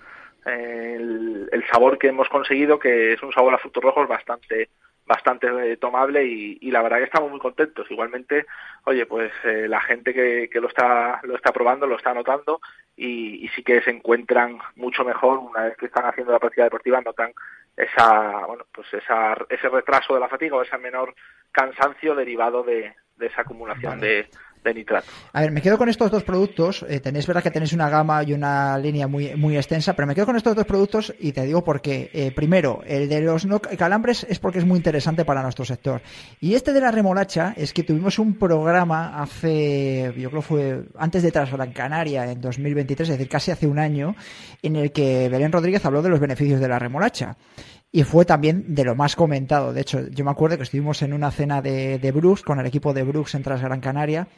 el, 0.49 1.65
sabor 1.71 1.99
que 1.99 2.09
hemos 2.09 2.29
conseguido, 2.29 2.79
que 2.79 3.13
es 3.13 3.23
un 3.23 3.33
sabor 3.33 3.55
a 3.55 3.59
frutos 3.59 3.83
rojos 3.83 4.09
bastante 4.09 4.71
bastante 5.07 5.47
eh, 5.47 5.79
tomable 5.79 6.23
y, 6.25 6.71
la 6.71 6.83
verdad 6.83 6.99
que 6.99 7.05
estamos 7.05 7.31
muy 7.31 7.41
contentos. 7.41 7.91
Igualmente, 7.91 8.45
oye, 8.85 9.07
pues 9.07 9.33
eh, 9.45 9.67
la 9.67 9.81
gente 9.81 10.13
que, 10.13 10.51
que, 10.53 10.61
lo 10.61 10.69
está 10.69 11.21
lo 11.23 11.35
está 11.35 11.51
probando, 11.51 11.87
lo 11.87 11.97
está 11.97 12.13
notando 12.13 12.61
y, 12.95 13.49
sí 13.55 13.63
que 13.63 13.81
se 13.83 13.91
encuentran 13.91 14.59
mucho 14.77 15.05
mejor 15.05 15.39
una 15.39 15.65
vez 15.65 15.77
que 15.77 15.87
están 15.87 16.05
haciendo 16.05 16.33
la 16.33 16.39
práctica 16.39 16.65
deportiva, 16.65 17.01
notan 17.01 17.33
esa 17.77 18.45
bueno 18.47 18.67
pues 18.73 18.93
esa, 18.93 19.37
ese 19.49 19.69
retraso 19.69 20.15
de 20.15 20.21
la 20.21 20.29
fatiga 20.29 20.57
o 20.57 20.63
ese 20.63 20.77
menor 20.79 21.15
cansancio 21.53 22.15
derivado 22.15 22.63
de, 22.63 22.93
esa 23.21 23.43
acumulación 23.43 24.01
de 24.01 24.29
de 24.63 24.75
nitrato. 24.75 25.07
A 25.33 25.41
ver, 25.41 25.51
me 25.51 25.63
quedo 25.63 25.79
con 25.79 25.89
estos 25.89 26.11
dos 26.11 26.23
productos. 26.25 26.85
Eh, 26.89 27.01
tenéis 27.01 27.27
verdad 27.27 27.43
que 27.43 27.51
tenéis 27.51 27.73
una 27.73 27.89
gama 27.89 28.23
y 28.23 28.33
una 28.33 28.77
línea 28.79 29.07
muy, 29.07 29.35
muy 29.37 29.57
extensa, 29.57 29.95
pero 29.95 30.07
me 30.07 30.15
quedo 30.15 30.27
con 30.27 30.37
estos 30.37 30.55
dos 30.55 30.67
productos 30.67 31.15
y 31.19 31.33
te 31.33 31.45
digo 31.45 31.65
por 31.65 31.81
qué. 31.81 32.11
Eh, 32.13 32.33
primero, 32.33 32.83
el 32.87 33.09
de 33.09 33.21
los 33.21 33.47
no 33.47 33.61
calambres 33.61 34.27
es 34.29 34.39
porque 34.39 34.59
es 34.59 34.65
muy 34.65 34.77
interesante 34.77 35.25
para 35.25 35.43
nuestro 35.43 35.65
sector. 35.65 36.03
Y 36.41 36.55
este 36.55 36.73
de 36.73 36.81
la 36.81 36.91
remolacha 36.91 37.55
es 37.57 37.73
que 37.73 37.83
tuvimos 37.83 38.19
un 38.19 38.35
programa 38.35 39.21
hace, 39.21 40.13
yo 40.17 40.31
creo 40.31 40.43
fue 40.43 40.85
antes 40.99 41.23
de 41.23 41.31
Gran 41.31 41.73
Canaria 41.73 42.31
en 42.31 42.41
2023, 42.41 43.09
es 43.09 43.19
decir, 43.19 43.29
casi 43.31 43.51
hace 43.51 43.67
un 43.67 43.79
año, 43.79 44.15
en 44.63 44.77
el 44.77 44.93
que 44.93 45.29
Belén 45.29 45.53
Rodríguez 45.53 45.85
habló 45.85 46.03
de 46.03 46.09
los 46.09 46.21
beneficios 46.21 46.61
de 46.61 46.69
la 46.69 46.79
remolacha 46.79 47.37
y 47.91 48.03
fue 48.03 48.25
también 48.25 48.75
de 48.75 48.85
lo 48.85 48.95
más 48.95 49.17
comentado. 49.17 49.73
De 49.73 49.81
hecho, 49.81 50.09
yo 50.09 50.25
me 50.25 50.31
acuerdo 50.31 50.57
que 50.57 50.65
estuvimos 50.65 51.03
en 51.03 51.13
una 51.13 51.31
cena 51.31 51.63
de, 51.63 51.99
de 51.99 52.13
Brooks 52.13 52.43
con 52.43 52.61
el 52.61 52.67
equipo 52.67 52.93
de 52.93 53.03
Brooks 53.03 53.35
en 53.35 53.43
Gran 53.43 53.81
Canaria 53.81 54.29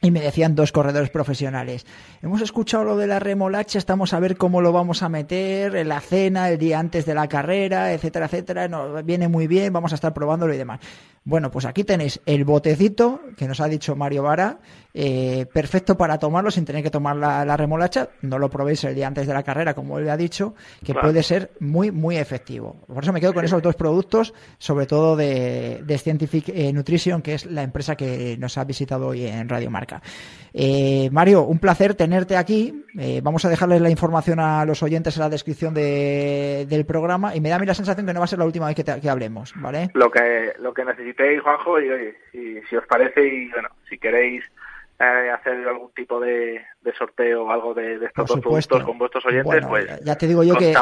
y 0.00 0.10
me 0.10 0.20
decían 0.20 0.54
dos 0.54 0.72
corredores 0.72 1.10
profesionales. 1.10 1.86
Hemos 2.22 2.40
escuchado 2.40 2.84
lo 2.84 2.96
de 2.96 3.06
la 3.06 3.18
remolacha, 3.18 3.78
estamos 3.78 4.12
a 4.12 4.20
ver 4.20 4.36
cómo 4.36 4.60
lo 4.60 4.72
vamos 4.72 5.02
a 5.02 5.08
meter 5.08 5.74
en 5.74 5.88
la 5.88 6.00
cena, 6.00 6.50
el 6.50 6.58
día 6.58 6.78
antes 6.78 7.04
de 7.04 7.14
la 7.14 7.28
carrera, 7.28 7.92
etcétera, 7.92 8.26
etcétera. 8.26 8.68
Nos 8.68 9.04
viene 9.04 9.28
muy 9.28 9.46
bien, 9.46 9.72
vamos 9.72 9.92
a 9.92 9.96
estar 9.96 10.14
probándolo 10.14 10.54
y 10.54 10.58
demás. 10.58 10.80
Bueno, 11.24 11.50
pues 11.50 11.66
aquí 11.66 11.84
tenéis 11.84 12.20
el 12.24 12.44
botecito 12.44 13.20
que 13.36 13.46
nos 13.46 13.60
ha 13.60 13.66
dicho 13.66 13.94
Mario 13.94 14.22
Vara, 14.22 14.60
eh, 14.94 15.46
perfecto 15.52 15.96
para 15.96 16.18
tomarlo 16.18 16.50
sin 16.50 16.64
tener 16.64 16.82
que 16.82 16.90
tomar 16.90 17.16
la, 17.16 17.56
remolacha. 17.56 18.08
No 18.22 18.38
lo 18.38 18.48
probéis 18.48 18.84
el 18.84 18.94
día 18.94 19.08
antes 19.08 19.26
de 19.26 19.34
la 19.34 19.42
carrera, 19.42 19.74
como 19.74 19.98
él 19.98 20.08
ha 20.08 20.16
dicho, 20.16 20.54
que 20.84 20.94
puede 20.94 21.22
ser 21.22 21.50
muy, 21.60 21.90
muy 21.90 22.16
efectivo. 22.16 22.76
Por 22.86 23.02
eso 23.02 23.12
me 23.12 23.20
quedo 23.20 23.34
con 23.34 23.44
esos 23.44 23.60
dos 23.62 23.74
productos, 23.74 24.32
sobre 24.58 24.86
todo 24.86 25.16
de, 25.16 25.82
de 25.84 25.98
Scientific 25.98 26.48
eh, 26.48 26.72
Nutrition, 26.72 27.20
que 27.20 27.34
es 27.34 27.44
la 27.46 27.62
empresa 27.62 27.96
que 27.96 28.36
nos 28.38 28.56
ha 28.56 28.64
visitado 28.64 29.08
hoy 29.08 29.26
en 29.26 29.48
Radio 29.48 29.70
Marca. 29.70 29.87
Eh, 30.54 31.08
Mario, 31.12 31.42
un 31.42 31.58
placer 31.58 31.94
tenerte 31.94 32.36
aquí. 32.36 32.84
vamos 33.22 33.44
a 33.44 33.48
dejarles 33.48 33.80
la 33.80 33.90
información 33.90 34.40
a 34.40 34.64
los 34.64 34.82
oyentes 34.82 35.16
en 35.16 35.22
la 35.22 35.28
descripción 35.28 35.74
del 35.74 36.86
programa 36.86 37.34
y 37.34 37.40
me 37.40 37.48
da 37.48 37.56
a 37.56 37.58
mí 37.58 37.66
la 37.66 37.74
sensación 37.74 38.06
que 38.06 38.12
no 38.12 38.20
va 38.20 38.24
a 38.24 38.28
ser 38.28 38.38
la 38.38 38.46
última 38.46 38.66
vez 38.66 38.76
que, 38.76 39.08
hablemos, 39.10 39.52
¿vale? 39.56 39.90
Lo 39.94 40.10
que, 40.10 40.54
lo 40.58 40.72
que 40.72 40.84
necesitéis, 40.84 41.40
Juanjo, 41.42 41.80
y 41.80 41.90
oye, 41.90 42.14
si 42.68 42.76
os 42.76 42.86
parece 42.86 43.26
y 43.26 43.50
bueno, 43.50 43.68
si 43.88 43.98
queréis 43.98 44.42
eh, 45.00 45.30
hacer 45.30 45.66
algún 45.68 45.92
tipo 45.92 46.18
de, 46.18 46.64
sorteo 46.96 47.44
o 47.44 47.50
algo 47.50 47.74
de, 47.74 48.04
estos 48.04 48.26
dos 48.26 48.40
productos 48.40 48.82
con 48.82 48.98
vuestros 48.98 49.24
oyentes, 49.26 49.64
pues 49.66 50.04
ya 50.04 50.16
te 50.16 50.26
digo 50.26 50.42
yo 50.42 50.56
que 50.56 50.74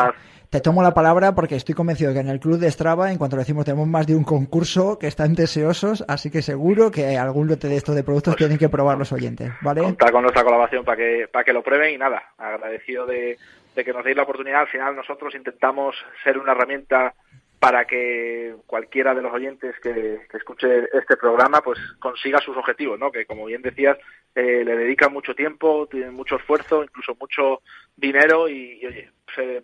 te 0.48 0.60
tomo 0.60 0.82
la 0.82 0.94
palabra 0.94 1.34
porque 1.34 1.56
estoy 1.56 1.74
convencido 1.74 2.14
que 2.14 2.20
en 2.20 2.28
el 2.28 2.40
club 2.40 2.58
de 2.58 2.70
Strava, 2.70 3.10
en 3.10 3.18
cuanto 3.18 3.36
lo 3.36 3.40
decimos, 3.40 3.64
tenemos 3.64 3.88
más 3.88 4.06
de 4.06 4.14
un 4.14 4.24
concurso 4.24 4.98
que 4.98 5.06
están 5.06 5.34
deseosos, 5.34 6.04
así 6.08 6.30
que 6.30 6.40
seguro 6.40 6.90
que 6.90 7.18
algún 7.18 7.48
lote 7.48 7.68
de 7.68 7.76
estos 7.76 7.94
de 7.94 8.04
productos 8.04 8.34
pues 8.34 8.38
tienen 8.38 8.58
que 8.58 8.68
probar 8.68 8.96
los 8.96 9.12
oyentes, 9.12 9.52
¿vale? 9.60 9.82
Contar 9.82 10.12
con 10.12 10.22
nuestra 10.22 10.44
colaboración 10.44 10.84
para 10.84 10.96
que 10.96 11.28
para 11.30 11.44
que 11.44 11.52
lo 11.52 11.62
prueben 11.62 11.94
y 11.94 11.98
nada, 11.98 12.22
agradecido 12.38 13.04
de, 13.06 13.36
de 13.74 13.84
que 13.84 13.92
nos 13.92 14.04
deis 14.04 14.16
la 14.16 14.22
oportunidad. 14.22 14.60
Al 14.62 14.68
final 14.68 14.96
nosotros 14.96 15.34
intentamos 15.34 15.94
ser 16.24 16.38
una 16.38 16.52
herramienta 16.52 17.14
para 17.58 17.86
que 17.86 18.54
cualquiera 18.66 19.14
de 19.14 19.22
los 19.22 19.32
oyentes 19.32 19.74
que, 19.82 20.20
escuche 20.34 20.84
este 20.92 21.16
programa 21.16 21.62
pues 21.62 21.78
consiga 21.98 22.38
sus 22.40 22.56
objetivos, 22.56 22.98
¿no? 22.98 23.10
Que 23.10 23.26
como 23.26 23.46
bien 23.46 23.62
decías, 23.62 23.96
eh, 24.34 24.62
le 24.64 24.76
dedican 24.76 25.12
mucho 25.12 25.34
tiempo, 25.34 25.88
tienen 25.90 26.14
mucho 26.14 26.36
esfuerzo, 26.36 26.84
incluso 26.84 27.16
mucho 27.18 27.62
dinero 27.96 28.48
y, 28.48 28.84
oye, 28.84 29.10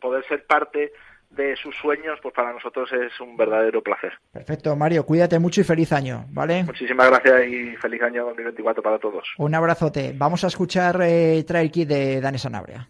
poder 0.01 0.27
ser 0.27 0.45
parte 0.47 0.93
de 1.31 1.57
sus 1.57 1.75
sueños, 1.77 2.19
pues 2.23 2.35
para 2.35 2.53
nosotros 2.53 2.91
es 2.93 3.19
un 3.21 3.37
verdadero 3.37 3.83
placer. 3.83 4.13
Perfecto, 4.33 4.77
Mario, 4.77 5.05
cuídate 5.05 5.39
mucho 5.39 5.61
y 5.61 5.65
feliz 5.65 5.93
año, 5.93 6.27
¿vale? 6.31 6.65
Muchísimas 6.65 7.09
gracias 7.09 7.47
y 7.49 7.77
feliz 7.77 8.03
año 8.03 8.27
2024 8.27 8.83
para 8.83 8.99
todos. 8.99 9.27
Un 9.39 9.55
abrazote. 9.55 10.13
Vamos 10.17 10.45
a 10.45 10.49
escuchar 10.49 11.01
eh, 11.03 11.43
Trail 11.47 11.71
Kit 11.71 11.89
de 11.89 12.21
Dani 12.21 12.39
Sanabria. 12.39 12.89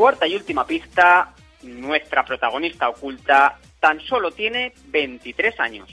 Cuarta 0.00 0.26
y 0.26 0.34
última 0.34 0.66
pista, 0.66 1.34
nuestra 1.62 2.24
protagonista 2.24 2.88
oculta 2.88 3.58
tan 3.80 4.00
solo 4.00 4.30
tiene 4.30 4.72
23 4.86 5.60
años. 5.60 5.90